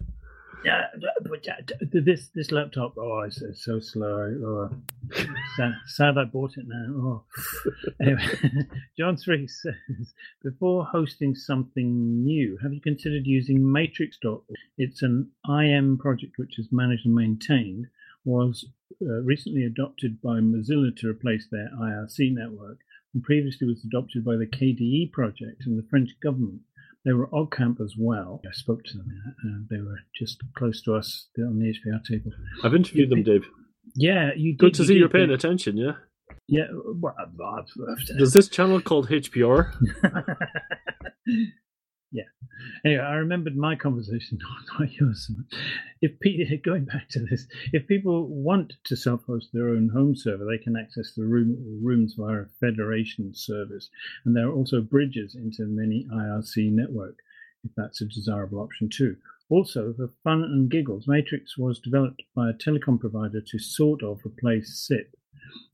[0.65, 0.87] Yeah,
[1.21, 1.43] but
[1.91, 2.95] this this laptop.
[2.97, 4.33] Oh, it's, it's so slow.
[4.43, 4.69] Oh,
[5.55, 6.93] sad, sad I bought it now.
[6.95, 7.23] Oh.
[8.01, 8.23] Anyway,
[8.97, 14.41] John three says, before hosting something new, have you considered using Matrix.org?
[14.77, 17.87] It's an IM project which is managed and maintained.
[18.25, 18.65] Was
[19.01, 22.79] uh, recently adopted by Mozilla to replace their IRC network,
[23.13, 26.61] and previously was adopted by the KDE project and the French government.
[27.07, 28.41] They were OggCamp as well.
[28.45, 29.07] I spoke to them.
[29.45, 32.31] Uh, they were just close to us on the HPR table.
[32.63, 33.47] I've interviewed them, Dave.
[33.95, 35.93] Yeah, you Good did- to you see did, you're paying attention, yeah?
[36.49, 37.31] Yeah, well, I've-
[37.89, 39.71] I've- Does this channel called HPR?
[42.11, 42.23] yeah.
[42.85, 44.39] Anyway, I remembered my conversation,
[44.79, 45.29] not yours.
[46.01, 50.45] If pe- going back to this, if people want to self-host their own home server,
[50.45, 53.89] they can access the room, rooms via federation service,
[54.25, 57.17] and there are also bridges into many IRC network,
[57.63, 59.17] if that's a desirable option too.
[59.49, 64.19] Also, for fun and giggles, Matrix was developed by a telecom provider to sort of
[64.25, 65.15] replace SIP.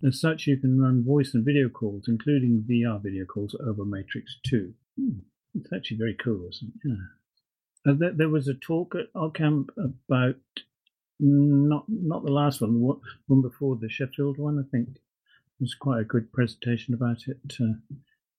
[0.05, 4.38] As such, you can run voice and video calls, including VR video calls, over Matrix
[4.45, 4.73] 2.
[4.99, 5.19] Hmm,
[5.56, 6.89] It's actually very cool, isn't it?
[6.89, 7.91] Yeah.
[7.91, 10.36] Uh, there, there was a talk at OggCamp about
[11.20, 14.58] not not the last one, one one before the Sheffield one.
[14.58, 15.01] I think it
[15.60, 17.74] was quite a good presentation about it, uh,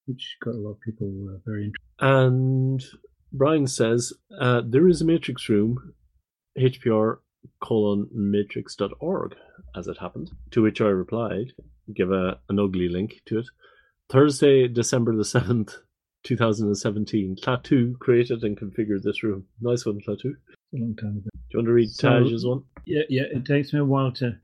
[0.07, 1.81] which got a lot of people uh, very interested.
[2.01, 2.85] And
[3.33, 5.95] Brian says uh, there is a matrix room,
[6.59, 7.19] HPR
[7.63, 9.35] colon matrix.org,
[9.77, 10.31] as it happened.
[10.53, 11.53] To which I replied,
[11.95, 13.47] give a, an ugly link to it.
[14.09, 15.77] Thursday, December the 7th,
[16.25, 17.37] 2017.
[17.43, 19.45] Klaatu created and configured this room.
[19.61, 20.33] Nice one, Klaatu.
[20.75, 21.29] A long time ago.
[21.33, 22.63] Do you want to read So- Taj's one?
[22.87, 23.23] Yeah, yeah.
[23.33, 24.39] It takes me a while to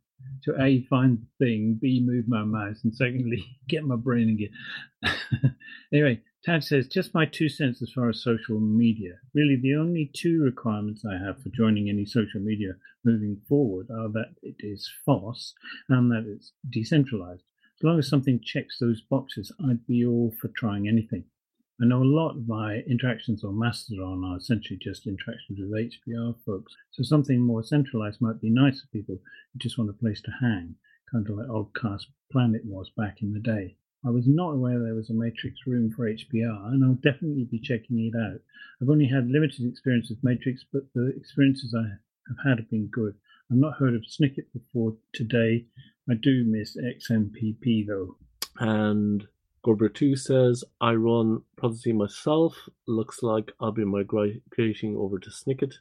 [0.45, 4.37] to a find the thing, b move my mouse, and secondly get my brain in
[4.37, 5.53] gear.
[5.93, 9.14] anyway, Tad says just my two cents as far as social media.
[9.35, 12.72] Really, the only two requirements I have for joining any social media
[13.05, 15.55] moving forward are that it is FOSS
[15.89, 17.45] and that it's decentralized.
[17.78, 21.24] As long as something checks those boxes, I'd be all for trying anything.
[21.83, 26.35] I know a lot of my interactions on Mastodon are essentially just interactions with HPR
[26.45, 30.20] folks, so something more centralized might be nice for people who just want a place
[30.22, 30.74] to hang,
[31.11, 33.76] kind of like Oggcast Planet was back in the day.
[34.05, 37.59] I was not aware there was a Matrix room for HPR, and I'll definitely be
[37.59, 38.41] checking it out.
[38.83, 41.85] I've only had limited experience with Matrix, but the experiences I
[42.28, 43.14] have had have been good.
[43.51, 45.64] I've not heard of Snikket before today.
[46.11, 48.16] I do miss XMPP though.
[48.59, 49.26] And
[49.65, 52.57] Gorbert2 says, I run Prosody myself.
[52.87, 55.75] Looks like I'll be migrating over to Snikket.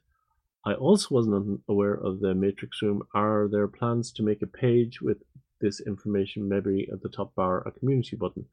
[0.65, 3.03] I also wasn't aware of the Matrix Room.
[3.13, 5.23] Are there plans to make a page with
[5.61, 8.45] this information, maybe at the top bar, a community button?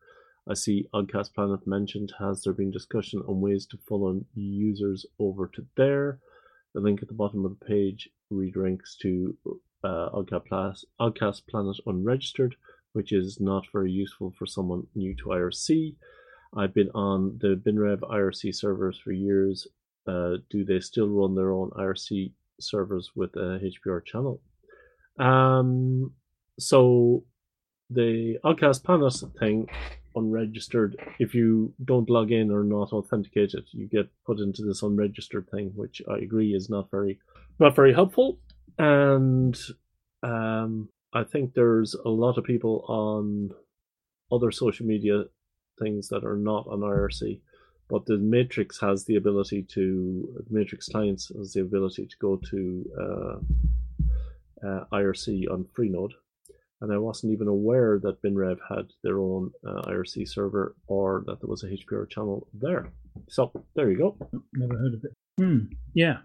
[0.49, 2.13] I see Oggcast Planet mentioned.
[2.21, 6.21] Has there been discussion on ways to funnel users over to there?
[6.73, 9.37] The link at the bottom of the page redirects to
[9.83, 12.55] uh, Oggcast Planet Unregistered,
[12.97, 15.95] which is not very useful for someone new to IRC.
[16.57, 19.69] I've been on the BinRev IRC servers for years.
[20.07, 24.41] Uh, do they still run their own IRC servers with a HPR channel?
[25.19, 26.15] Um,
[26.59, 27.25] so
[27.91, 29.69] the Oggcast Planet thing
[30.15, 30.97] unregistered.
[31.19, 35.73] If you don't log in or not authenticated, you get put into this unregistered thing,
[35.75, 37.19] which I agree is not very
[37.59, 38.39] not very helpful.
[38.79, 39.55] And
[40.23, 43.51] um, I think there's a lot of people on
[44.31, 45.25] other social media
[45.79, 47.41] things that are not on IRC,
[47.89, 52.85] but the Matrix has the ability to Matrix clients has the ability to go to
[53.01, 56.13] uh, uh, IRC on Freenode
[56.81, 61.41] and I wasn't even aware that BinRev had their own uh, IRC server or that
[61.41, 62.91] there was a HPR channel there.
[63.29, 64.17] So there you go.
[64.53, 65.13] Never heard of it.
[65.39, 65.73] Hmm.
[65.95, 66.19] Yeah.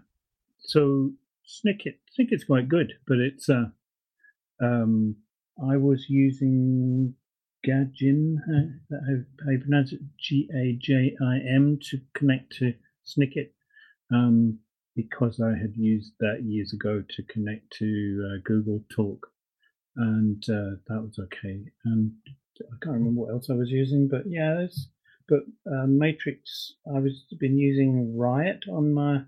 [0.58, 1.12] So
[1.46, 3.66] Snikket, Snikket's quite good, but it's uh,
[4.62, 5.16] um,
[5.62, 7.14] I was using
[7.66, 8.96] Gajim, uh,
[9.44, 12.74] how you pronounce it, G A J I M, to connect to
[13.06, 13.50] Snikket.
[14.12, 14.58] Um,
[14.94, 19.26] because I had used that years ago to connect to uh, Google Talk
[19.96, 21.60] and uh, that was okay.
[21.84, 22.12] And
[22.60, 24.66] I can't remember what else I was using, but yeah,
[25.28, 25.40] but
[25.70, 26.74] uh, Matrix.
[26.94, 29.22] I was been using Riot on my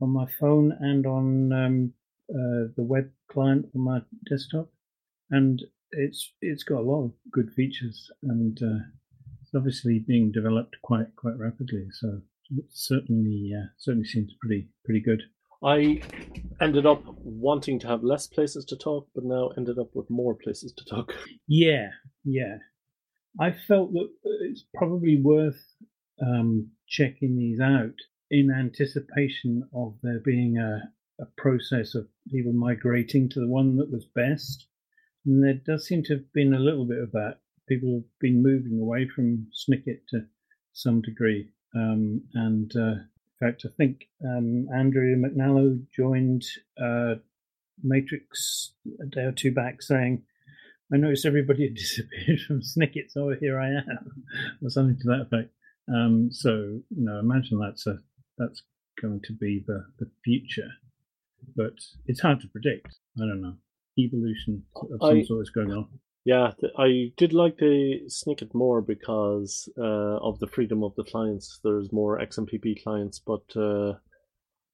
[0.00, 1.92] on my phone and on um,
[2.30, 4.68] uh, the web client on my desktop,
[5.30, 5.62] and
[5.92, 8.84] it's it's got a lot of good features, and uh,
[9.42, 11.86] it's obviously being developed quite quite rapidly.
[11.92, 12.20] So
[12.50, 15.22] it certainly uh, certainly seems pretty pretty good.
[15.62, 16.00] I
[16.60, 20.34] ended up wanting to have less places to talk, but now ended up with more
[20.34, 21.12] places to talk.
[21.48, 21.88] Yeah,
[22.24, 22.58] yeah.
[23.40, 24.08] I felt that
[24.42, 25.60] it's probably worth
[26.24, 27.94] um, checking these out
[28.30, 30.82] in anticipation of there being a,
[31.20, 34.66] a process of people migrating to the one that was best.
[35.26, 37.38] And there does seem to have been a little bit of that.
[37.68, 40.26] People have been moving away from Snikket to
[40.72, 41.50] some degree.
[41.74, 43.06] Um, and uh, in
[43.40, 46.44] fact, I think um, Andrew McNallow joined
[46.80, 47.16] uh,
[47.82, 50.22] Matrix a day or two back saying,
[50.92, 54.24] I noticed everybody had disappeared from Snikket, so here I am,
[54.62, 55.52] or something to that effect.
[55.88, 57.98] Um, so, you know, imagine that's a,
[58.36, 58.62] that's
[59.00, 60.70] going to be the, the future,
[61.58, 61.74] but
[62.06, 62.86] it's hard to predict.
[63.18, 63.54] I don't know.
[63.98, 65.88] Evolution of some I, sort is going on.
[66.24, 71.58] Yeah, I did like the Snikket more because uh, of the freedom of the clients.
[71.64, 73.94] There's more XMPP clients, but uh,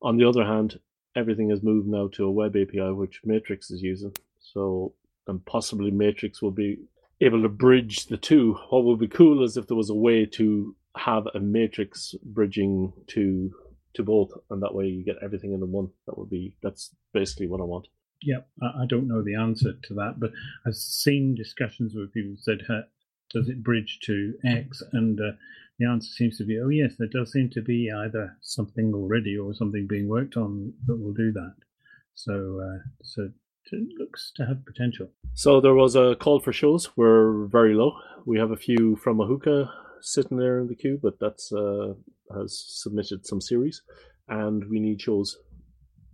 [0.02, 0.78] on the other hand,
[1.16, 4.12] everything has moved now to a web API, which Matrix is using.
[4.40, 4.92] So,
[5.26, 6.76] and possibly Matrix will be
[7.22, 8.58] able to bridge the two.
[8.68, 12.92] What would be cool is if there was a way to have a Matrix bridging
[13.08, 13.50] to
[13.94, 15.90] to both, and that way you get everything in the one.
[16.06, 17.88] That would be that's basically what I want.
[18.22, 20.32] Yeah, I don't know the answer to that, but
[20.66, 22.62] I've seen discussions where people said,
[23.30, 25.32] "Does it bridge to X?" and uh,
[25.78, 29.36] the answer seems to be, "Oh yes, there does seem to be either something already
[29.36, 31.54] or something being worked on that will do that."
[32.14, 33.30] So, uh, so
[33.72, 35.10] it looks to have potential.
[35.34, 36.96] So there was a call for shows.
[36.96, 37.96] We're very low.
[38.24, 39.68] We have a few from Ahuka
[40.04, 41.94] sitting there in the queue, but that's uh,
[42.34, 43.82] has submitted some series,
[44.28, 45.36] and we need shows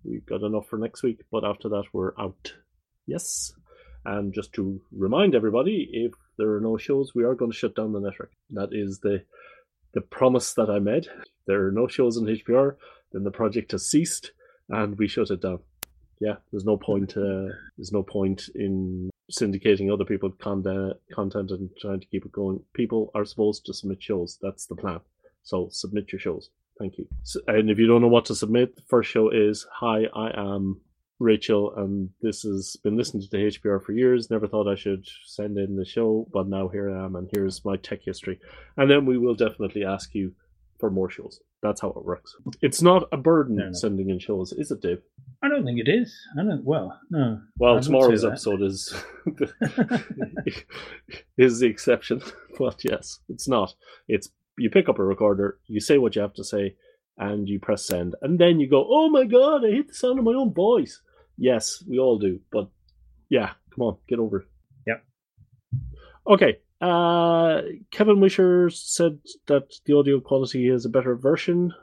[0.04, 2.54] We've got enough for next week, but after that, we're out.
[3.06, 3.52] Yes.
[4.04, 7.76] And just to remind everybody, if there are no shows, we are going to shut
[7.76, 8.32] down the network.
[8.50, 9.24] That is the
[9.92, 11.08] the promise that I made.
[11.46, 12.76] There are no shows in HPR,
[13.12, 14.30] then the project has ceased,
[14.68, 15.58] and we shut it down.
[16.20, 17.16] Yeah, there's no point.
[17.16, 22.60] Uh, there's no point in syndicating other people's content, and trying to keep it going.
[22.74, 24.38] People are supposed to submit shows.
[24.42, 25.00] That's the plan.
[25.42, 26.50] So submit your shows.
[26.78, 27.06] Thank you.
[27.22, 30.30] So, and if you don't know what to submit, the first show is Hi, I
[30.38, 30.80] am
[31.18, 34.30] Rachel, and this has been listening to HPR for years.
[34.30, 37.64] Never thought I should send in the show, but now here I am, and here's
[37.64, 38.40] my tech history.
[38.76, 40.32] And then we will definitely ask you
[40.80, 41.40] for more shows.
[41.62, 42.34] That's how it works.
[42.62, 43.72] It's not a burden no, no.
[43.72, 45.02] sending in shows, is it, Dave?
[45.42, 46.14] I don't think it is.
[46.38, 46.64] I don't.
[46.64, 47.40] Well, no.
[47.58, 48.92] Well, tomorrow's episode is
[51.38, 52.22] is the exception,
[52.58, 53.74] but yes, it's not.
[54.08, 56.76] It's you pick up a recorder, you say what you have to say,
[57.18, 60.18] and you press send, and then you go, "Oh my god, I hit the sound
[60.18, 61.00] of my own voice."
[61.36, 62.40] Yes, we all do.
[62.50, 62.68] But
[63.28, 64.46] yeah, come on, get over it.
[64.86, 65.04] Yep.
[66.26, 66.58] Okay.
[66.80, 71.74] Uh, Kevin Wisher said that the audio quality is a better version,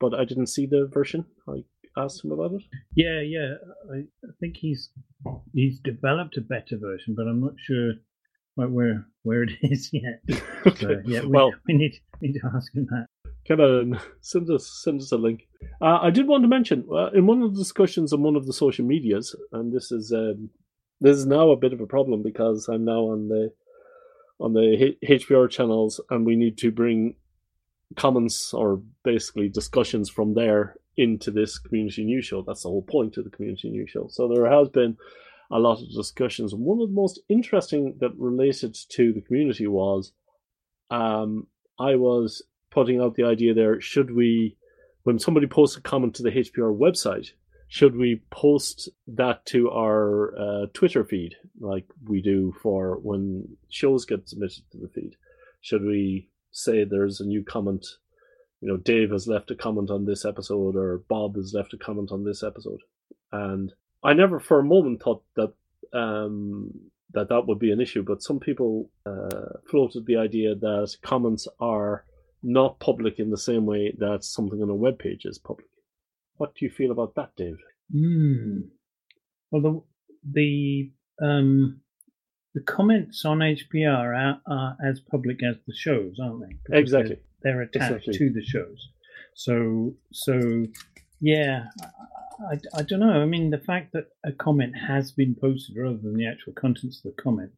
[0.00, 1.26] but I didn't see the version.
[1.48, 1.64] I
[1.96, 2.62] asked him about it.
[2.94, 3.54] Yeah, yeah.
[3.92, 4.90] I, I think he's
[5.52, 7.94] he's developed a better version, but I'm not sure
[8.56, 10.22] like, where where it is yet.
[10.76, 13.06] So, yeah, we, well, we need need to ask him that.
[13.46, 15.42] Kevin, send us send us a link.
[15.80, 18.46] Uh, I did want to mention uh, in one of the discussions on one of
[18.46, 20.50] the social medias, and this is um,
[21.00, 23.52] this is now a bit of a problem because I'm now on the
[24.38, 27.16] on the H- HPR channels, and we need to bring
[27.96, 32.42] comments or basically discussions from there into this community news show.
[32.42, 34.08] That's the whole point of the community news show.
[34.10, 34.96] So there has been
[35.50, 36.54] a lot of discussions.
[36.54, 40.12] One of the most interesting that related to the community was
[40.90, 41.46] um,
[41.78, 44.56] I was putting out the idea there should we,
[45.04, 47.30] when somebody posts a comment to the HPR website,
[47.68, 54.04] should we post that to our uh, Twitter feed like we do for when shows
[54.04, 55.16] get submitted to the feed?
[55.60, 57.86] Should we say there's a new comment?
[58.60, 61.78] You know, Dave has left a comment on this episode, or Bob has left a
[61.78, 62.80] comment on this episode,
[63.32, 65.52] and I never for a moment thought that
[65.92, 66.70] um,
[67.12, 71.48] that that would be an issue, but some people uh, floated the idea that comments
[71.60, 72.04] are
[72.42, 75.66] not public in the same way that something on a web page is public.
[76.38, 77.58] What do you feel about that, Dave?
[77.92, 78.60] Hmm.
[79.50, 79.82] Well, the
[80.32, 80.90] the
[81.26, 81.80] um,
[82.54, 86.56] the comments on HPR are, are as public as the shows, aren't they?
[86.64, 87.18] Because Exactly.
[87.42, 88.18] They're, they're attached Exactly.
[88.18, 88.88] to the shows.
[89.34, 90.64] So so
[91.20, 93.22] yeah, I, I, I don't know.
[93.22, 96.98] I mean, the fact that a comment has been posted rather than the actual contents
[97.04, 97.52] of the comment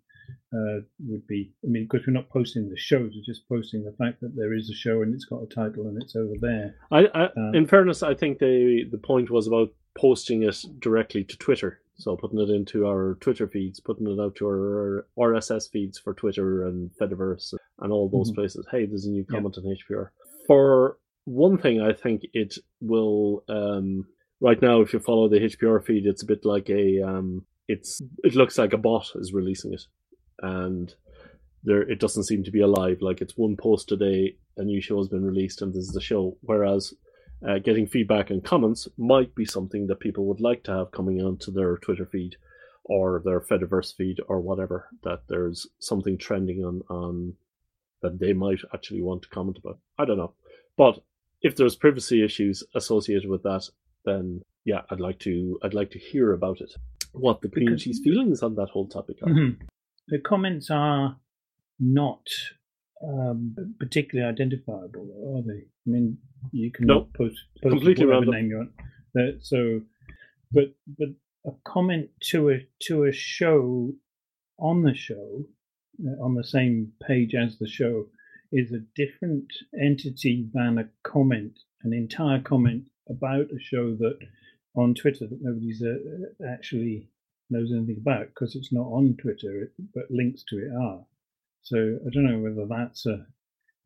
[0.52, 1.52] uh, would be.
[1.64, 4.54] I mean, because we're not posting the shows, we're just posting the fact that there
[4.54, 6.74] is a show and it's got a title and it's over there.
[6.90, 11.24] I, I Uh, in fairness, I think the the point was about posting it directly
[11.24, 11.80] to Twitter.
[11.96, 16.14] So putting it into our Twitter feeds, putting it out to our RSS feeds for
[16.14, 18.34] Twitter and Fediverse and all those Mhm.
[18.36, 18.66] places.
[18.70, 19.34] Hey, there's a new Yeah.
[19.34, 20.12] comment on HPR.
[20.46, 23.42] For one thing, I think it will.
[23.48, 24.06] Um,
[24.40, 27.00] right now, if you follow the HPR feed, it's a bit like a.
[27.02, 29.82] Um, it's it looks like a bot is releasing it,
[30.42, 30.94] and
[31.64, 32.98] there it doesn't seem to be alive.
[33.00, 35.92] Like it's one post a day, a new show has been released, and this is
[35.92, 36.36] the show.
[36.42, 36.94] Whereas
[37.46, 41.20] uh, getting feedback and comments might be something that people would like to have coming
[41.20, 42.36] onto their Twitter feed
[42.84, 44.88] or their Fediverse feed or whatever.
[45.02, 47.34] That there's something trending on on
[48.02, 49.78] that they might actually want to comment about.
[49.98, 50.34] I don't know,
[50.76, 51.02] but
[51.42, 53.68] if there's privacy issues associated with that,
[54.04, 56.72] then yeah, I'd like to I'd like to hear about it.
[57.12, 59.28] What the community's feelings on that whole topic are.
[59.28, 59.56] Mhm.
[60.08, 61.16] The comments are
[61.78, 62.26] not
[63.06, 65.60] um, particularly identifiable, are they?
[65.60, 66.18] I mean,
[66.52, 67.08] you can No.
[67.16, 68.34] post, post Completely whatever random.
[68.34, 68.72] name you want.
[69.18, 69.80] Uh, so,
[70.52, 71.08] but but
[71.46, 73.92] a comment to a to a show
[74.58, 75.44] on the show
[76.04, 78.06] uh, on the same page as the show
[78.52, 79.46] is a different
[79.80, 84.18] entity than a comment, an entire comment about a show that
[84.74, 85.96] on Twitter that nobody's uh,
[86.48, 87.08] actually
[87.50, 91.04] knows anything about because it's not on Twitter, it- but links to it are.
[91.62, 91.76] So
[92.06, 93.26] I don't know whether that's a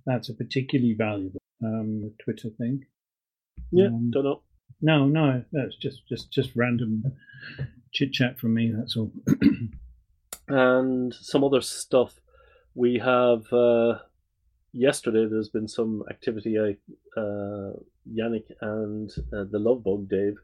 [0.06, 2.84] that's a particularly valuable um, Twitter thing.
[3.70, 4.42] Yeah, Um, don't know.
[4.80, 7.04] No, no, that's just just just random
[7.92, 8.72] chit chat from me.
[8.76, 9.12] That's all.
[10.48, 12.18] and some other stuff.
[12.74, 13.98] We have uh,
[14.72, 15.26] yesterday.
[15.30, 16.58] There's been some activity.
[16.58, 16.76] I
[17.20, 17.72] uh,
[18.10, 20.36] Yannick and uh, the Love Bug Dave,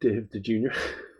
[0.00, 0.72] Dave the Junior,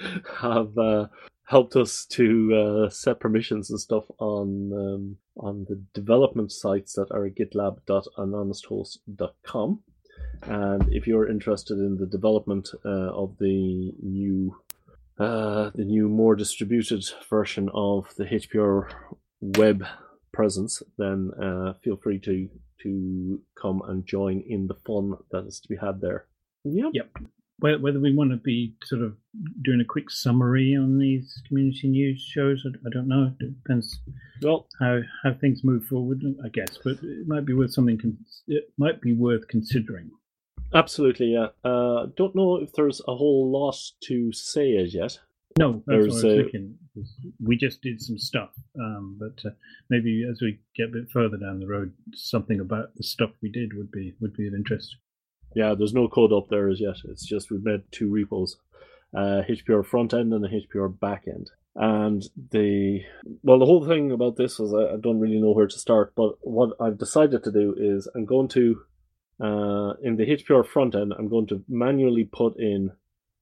[0.40, 1.06] have uh,
[1.44, 7.10] helped us to uh, set permissions and stuff on um, on the development sites that
[7.10, 9.80] are at gitlab.anhonesthost.com.
[10.42, 14.56] And if you're interested in the development uh, of the new
[15.18, 18.88] uh, the new, more distributed version of the HPR
[19.40, 19.84] web
[20.32, 22.48] presence, then uh, feel free to
[22.82, 26.26] to come and join in the fun that is to be had there.
[26.62, 26.90] Yep.
[26.92, 27.10] Yep.
[27.60, 29.16] Whether we want to be sort of
[29.64, 33.32] doing a quick summary on these community news shows, I, don't know.
[33.40, 33.98] It depends
[34.42, 36.78] Well, how how things move forward, I guess.
[36.84, 37.98] But it might be worth something.
[38.46, 40.10] It might be worth considering.
[40.74, 41.48] absolutely, yeah.
[41.64, 45.18] Uh, don't know if there's a whole lot to say as yet.
[45.58, 46.74] No, that's There's what I was a- thinking.
[47.42, 49.54] We just did some stuff, um, but uh,
[49.90, 53.50] maybe as we get a bit further down the road, something about the stuff we
[53.50, 54.94] did would be would be of interest.
[55.58, 56.98] Yeah, there's no code up there as yet.
[57.06, 58.58] It's just we've made two repos,
[59.12, 61.50] uh, HPR front end and the HPR back end.
[61.74, 63.00] And the
[63.42, 66.12] well, the whole thing about this is I, I don't really know where to start.
[66.14, 68.82] But what I've decided to do is I'm going to
[69.40, 72.92] uh, in the HPR front end, I'm going to manually put in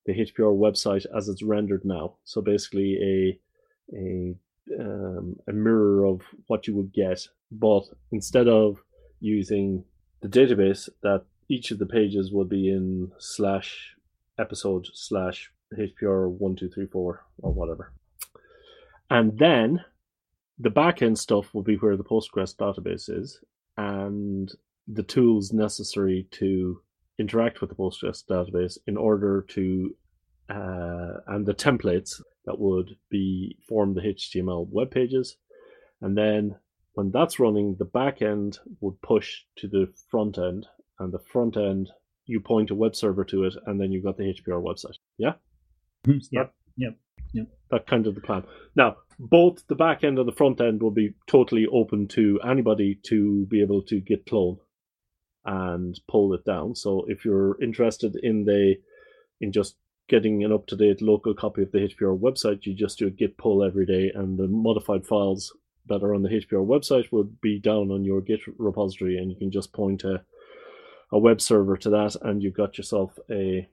[0.06, 2.14] the HPR website as it's rendered now.
[2.24, 4.36] So basically, a a
[4.80, 8.78] um, a mirror of what you would get, but instead of
[9.20, 9.84] using
[10.22, 13.94] the database, that each of the pages will be in slash
[14.38, 17.92] episode slash HPR one two three four or whatever,
[19.10, 19.84] and then
[20.58, 23.40] the backend stuff will be where the Postgres database is,
[23.76, 24.50] and
[24.88, 26.80] the tools necessary to
[27.18, 29.94] interact with the Postgres database in order to
[30.48, 35.36] uh, and the templates that would be form the HTML web pages,
[36.00, 36.56] and then
[36.96, 40.66] when that's running, the back end would push to the front end,
[40.98, 41.90] and the front end
[42.26, 44.96] you point a web server to it, and then you've got the HPR website.
[45.16, 45.34] Yeah.
[46.04, 46.54] Mhm, Yep.
[46.76, 46.98] Yep.
[47.32, 47.46] Yep.
[47.70, 48.44] That kind of the plan.
[48.74, 52.96] Now, both the back end and the front end will be totally open to anybody
[53.04, 54.58] to be able to git clone
[55.44, 56.74] and pull it down.
[56.74, 58.76] So if you're interested in the
[59.40, 59.76] in just
[60.08, 63.10] getting an up to date local copy of the HPR website, you just do a
[63.10, 65.52] git pull every day, and the modified files
[65.88, 69.36] that are on the HPR website would be down on your Git repository, and you
[69.36, 70.24] can just point a
[71.12, 73.68] a web server to that, and you've got yourself a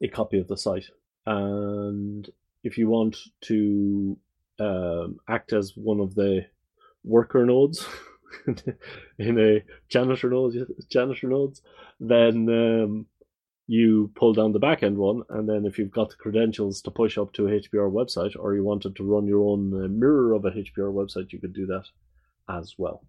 [0.00, 0.86] a copy of the site.
[1.26, 2.28] And
[2.64, 4.16] if you want to
[4.58, 6.46] um, act as one of the
[7.04, 7.86] worker nodes
[9.18, 11.62] in a janitor node, janitor nodes,
[12.00, 13.06] then um,
[13.66, 17.18] you pull down the backend one, and then if you've got the credentials to push
[17.18, 20.44] up to a HPR website, or you wanted to run your own uh, mirror of
[20.44, 21.84] a HPR website, you could do that
[22.48, 23.04] as well.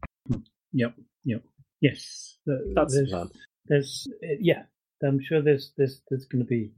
[0.73, 0.93] Yep.
[1.25, 1.43] Yep.
[1.81, 2.37] Yes.
[2.45, 3.29] That's the plan.
[3.67, 4.63] There's uh, yeah.
[5.03, 6.71] I'm sure there's there's there's going to be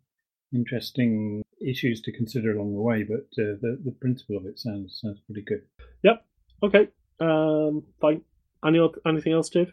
[0.53, 4.99] interesting issues to consider along the way, but uh, the the principle of it sounds
[5.01, 5.61] sounds pretty good.
[6.03, 6.25] Yep.
[6.63, 6.87] Okay.
[7.19, 7.83] Um.
[8.01, 8.21] Fine.
[8.65, 9.71] Any anything else, Dave?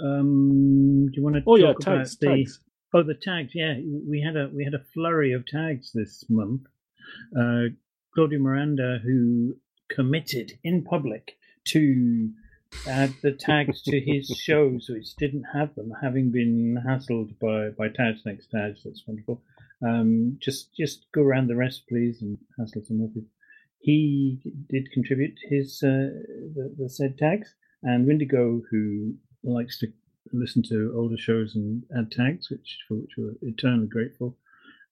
[0.00, 2.16] Um, do you want to Oh talk yeah, about tags.
[2.18, 2.60] the Tags.
[2.94, 3.52] Oh, the tags.
[3.54, 3.74] Yeah,
[4.08, 6.62] we had a we had a flurry of tags this month.
[7.38, 7.74] Uh,
[8.14, 9.56] Claudio Miranda, who
[9.90, 11.36] committed in public
[11.68, 12.30] to
[12.86, 17.88] add the tags to his shows, which didn't have them, having been hassled by by
[17.88, 18.82] Tags Next Tags.
[18.84, 19.42] That's wonderful.
[19.86, 23.28] Um, just just go around the rest, please, and hassle some more people.
[23.78, 26.10] He did contribute his uh,
[26.54, 29.14] the, the said tags, and Windigo, who
[29.44, 29.88] likes to
[30.32, 34.36] listen to older shows and add tags, which for which we're eternally grateful.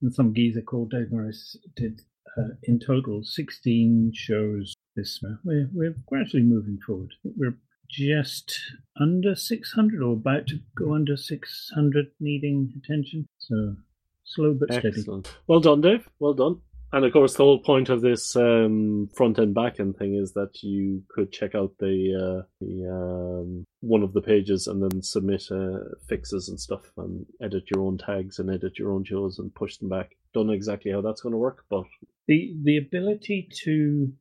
[0.02, 2.02] And some geezer called Dave Morriss did
[2.36, 5.40] uh, in total 16 shows this month.
[5.44, 7.12] We're, we're gradually moving forward.
[7.24, 7.56] We're
[7.96, 8.58] just
[9.00, 13.28] under 600 or about to go under 600 needing attention.
[13.38, 13.76] So
[14.24, 14.88] slow but steady.
[14.88, 15.36] Excellent.
[15.46, 16.08] Well done, Dave.
[16.18, 16.60] Well done.
[16.92, 20.32] And of course, the whole point of this um, front end back end thing is
[20.34, 25.02] that you could check out the uh, the um, one of the pages and then
[25.02, 25.78] submit uh,
[26.08, 29.76] fixes and stuff and edit your own tags and edit your own shows and push
[29.78, 30.12] them back.
[30.34, 31.84] Don't know exactly how that's going to work, but
[32.28, 34.12] The, the ability to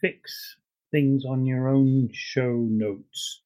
[0.00, 0.56] fix
[0.90, 3.42] things on your own show notes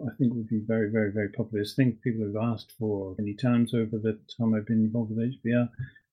[0.00, 1.62] I think would be very, very, very popular.
[1.62, 5.10] It's a thing people have asked for many times over the time I've been involved
[5.10, 5.68] with HPR.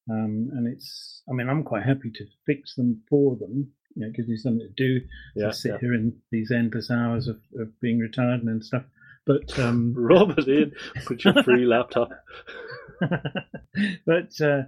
[0.10, 3.72] Um, and it's, I mean, I'm quite happy to fix them for them.
[3.96, 5.06] You know, it gives me something to do.
[5.36, 5.78] yeah, to sit yeah.
[5.80, 8.84] here in these endless hours of, of being retired and stuff.
[9.26, 10.74] But um, rub it in
[11.10, 12.10] with your free laptop.
[13.00, 14.64] but uh,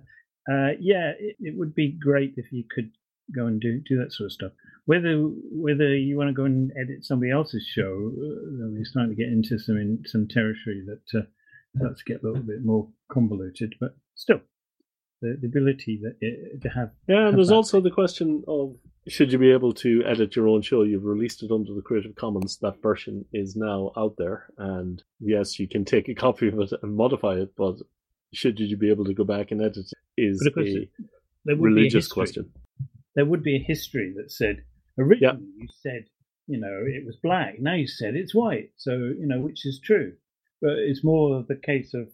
[0.49, 2.91] uh, yeah, it, it would be great if you could
[3.35, 4.51] go and do do that sort of stuff.
[4.85, 9.21] Whether whether you want to go and edit somebody else's show, uh, we're starting to
[9.21, 11.25] get into some in, some territory that uh,
[11.77, 13.75] starts to get a little bit more convoluted.
[13.79, 14.41] But still,
[15.21, 17.55] the, the ability that it, to have Yeah, and there's that.
[17.55, 18.75] also the question of
[19.07, 20.83] should you be able to edit your own show?
[20.83, 22.57] You've released it under the Creative Commons.
[22.57, 26.71] That version is now out there, and yes, you can take a copy of it
[26.83, 27.55] and modify it.
[27.55, 27.77] But
[28.33, 29.93] should you be able to go back and edit it?
[30.17, 30.89] Is But of course, a
[31.45, 32.51] be a religious question.
[33.15, 34.63] There would be a history that said
[34.97, 36.05] originally you said
[36.47, 39.79] you know it was black now you said it's white so you know which is
[39.83, 40.13] true
[40.61, 42.07] but it's more the case of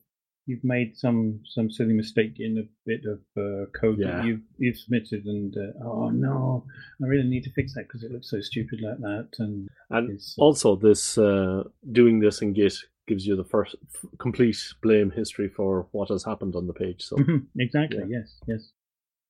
[0.46, 4.18] you've made some some silly mistake in a bit of uh, code Yeah.
[4.18, 6.66] that you've you've submitted and uh, oh no
[7.04, 10.10] i really need to fix that because it looks so stupid like that and And
[10.12, 12.76] it's also, this uh, doing this in Git
[13.08, 17.02] gives you the first f- complete blame history for what has happened on the page.
[17.10, 18.18] So Mhm, exactly Yeah.
[18.20, 18.62] yes yes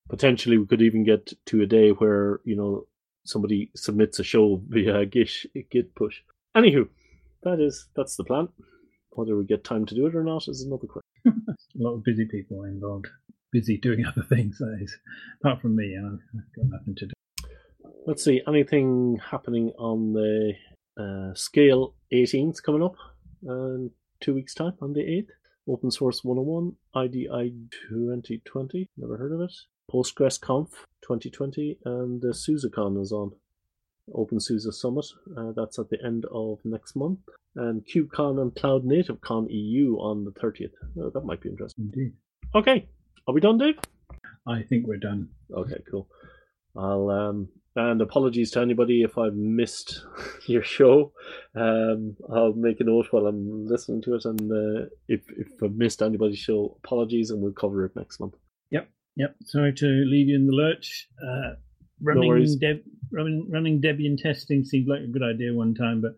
[0.10, 2.88] potentially, we could even get to a day where you know
[3.26, 5.32] somebody submits a show via Git
[5.72, 6.22] Git push.
[6.56, 6.88] Anywho,
[7.44, 8.50] that is that's the plan.
[9.12, 11.04] Whether we get time to do it or not is another question.
[11.48, 13.08] a lot of busy people involved
[13.52, 14.98] busy doing other things that is
[15.40, 16.20] apart from me i've
[16.54, 17.14] got nothing to do
[18.08, 20.54] Let's see, anything happening on the
[20.98, 22.96] uh, scale 18th coming up
[23.44, 23.92] in
[24.22, 25.28] two weeks' time on the 8th?
[25.68, 27.54] Open Source 101, IDI
[27.90, 29.52] 2020, never heard of it.
[29.92, 30.70] PostgresConf
[31.04, 33.32] 2020, and the SUSECon is on.
[34.14, 35.06] OpenSUSE Summit,
[35.38, 37.20] uh, that's at the end of next month.
[37.56, 40.72] And KubeCon and Cloud Native Con EU on the 30th.
[40.98, 41.92] Uh, that might be interesting.
[41.94, 42.14] Indeed.
[42.56, 42.88] Okay,
[43.28, 43.78] are we done, Dave?
[44.48, 45.30] I think we're done.
[45.54, 46.08] Okay, cool.
[46.76, 50.04] I'll um and apologies to anybody if I've missed
[50.48, 51.12] your show.
[51.56, 55.76] Um, I'll make a note while I'm listening to it, and uh, if if I've
[55.76, 58.36] missed anybody's show, apologies, and we'll cover it next month.
[58.72, 59.36] Yep, yep.
[59.44, 61.08] Sorry to leave you in the lurch.
[61.22, 61.56] Uh,
[62.02, 62.56] running worries.
[62.56, 66.14] Deb, running running Debian testing seemed like a good idea one time, but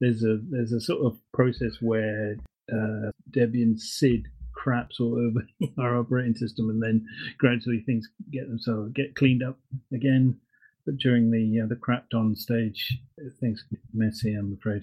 [0.00, 2.36] there's a there's a sort of process where
[2.72, 5.46] uh, Debian SID craps all over
[5.78, 7.06] our operating system, and then
[7.38, 9.58] gradually things get themselves get cleaned up
[9.92, 10.36] again.
[10.84, 12.98] But during the uh, the crapped on stage,
[13.40, 14.34] things get messy.
[14.34, 14.82] I'm afraid.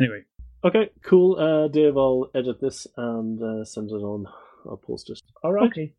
[0.00, 0.24] Anyway,
[0.64, 1.38] Okay, cool.
[1.38, 4.26] Uh, Dave, I'll edit this and uh, send it on.
[4.68, 5.20] I'll post it.
[5.44, 5.70] All right.
[5.70, 5.92] okay,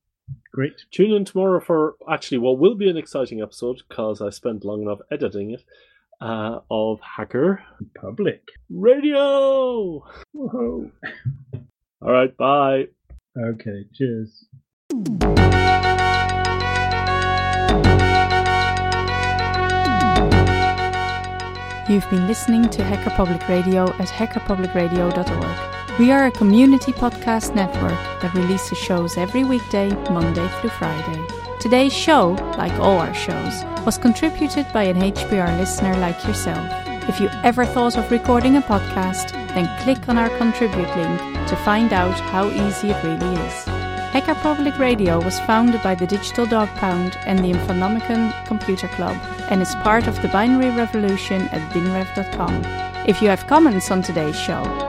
[0.54, 0.86] great.
[0.92, 4.82] Tune in tomorrow for actually what will be an exciting episode because I spent long
[4.82, 5.64] enough editing it
[6.22, 7.64] uh, of Hacker
[8.00, 8.44] Public.
[8.70, 10.04] Radio.
[10.34, 10.92] Whoa.
[12.02, 12.88] All right, bye.
[13.38, 14.46] Okay, cheers.
[21.90, 25.79] You've been listening to Hacker Public Radio at hackerpublicradio.org.
[26.00, 31.28] We are a community podcast network that releases shows every weekday, Monday through Friday.
[31.60, 36.66] Today's show, like all our shows, was contributed by an HPR listener like yourself.
[37.10, 41.20] If you ever thought of recording a podcast, then click on our contribute link
[41.50, 43.66] to find out how easy it really is.
[44.14, 49.18] Hacker Public Radio was founded by the Digital Dog Pound and the Infonomicon Computer Club
[49.50, 52.64] and is part of the binary revolution at binrev.com.
[53.06, 54.89] If you have comments on today's show,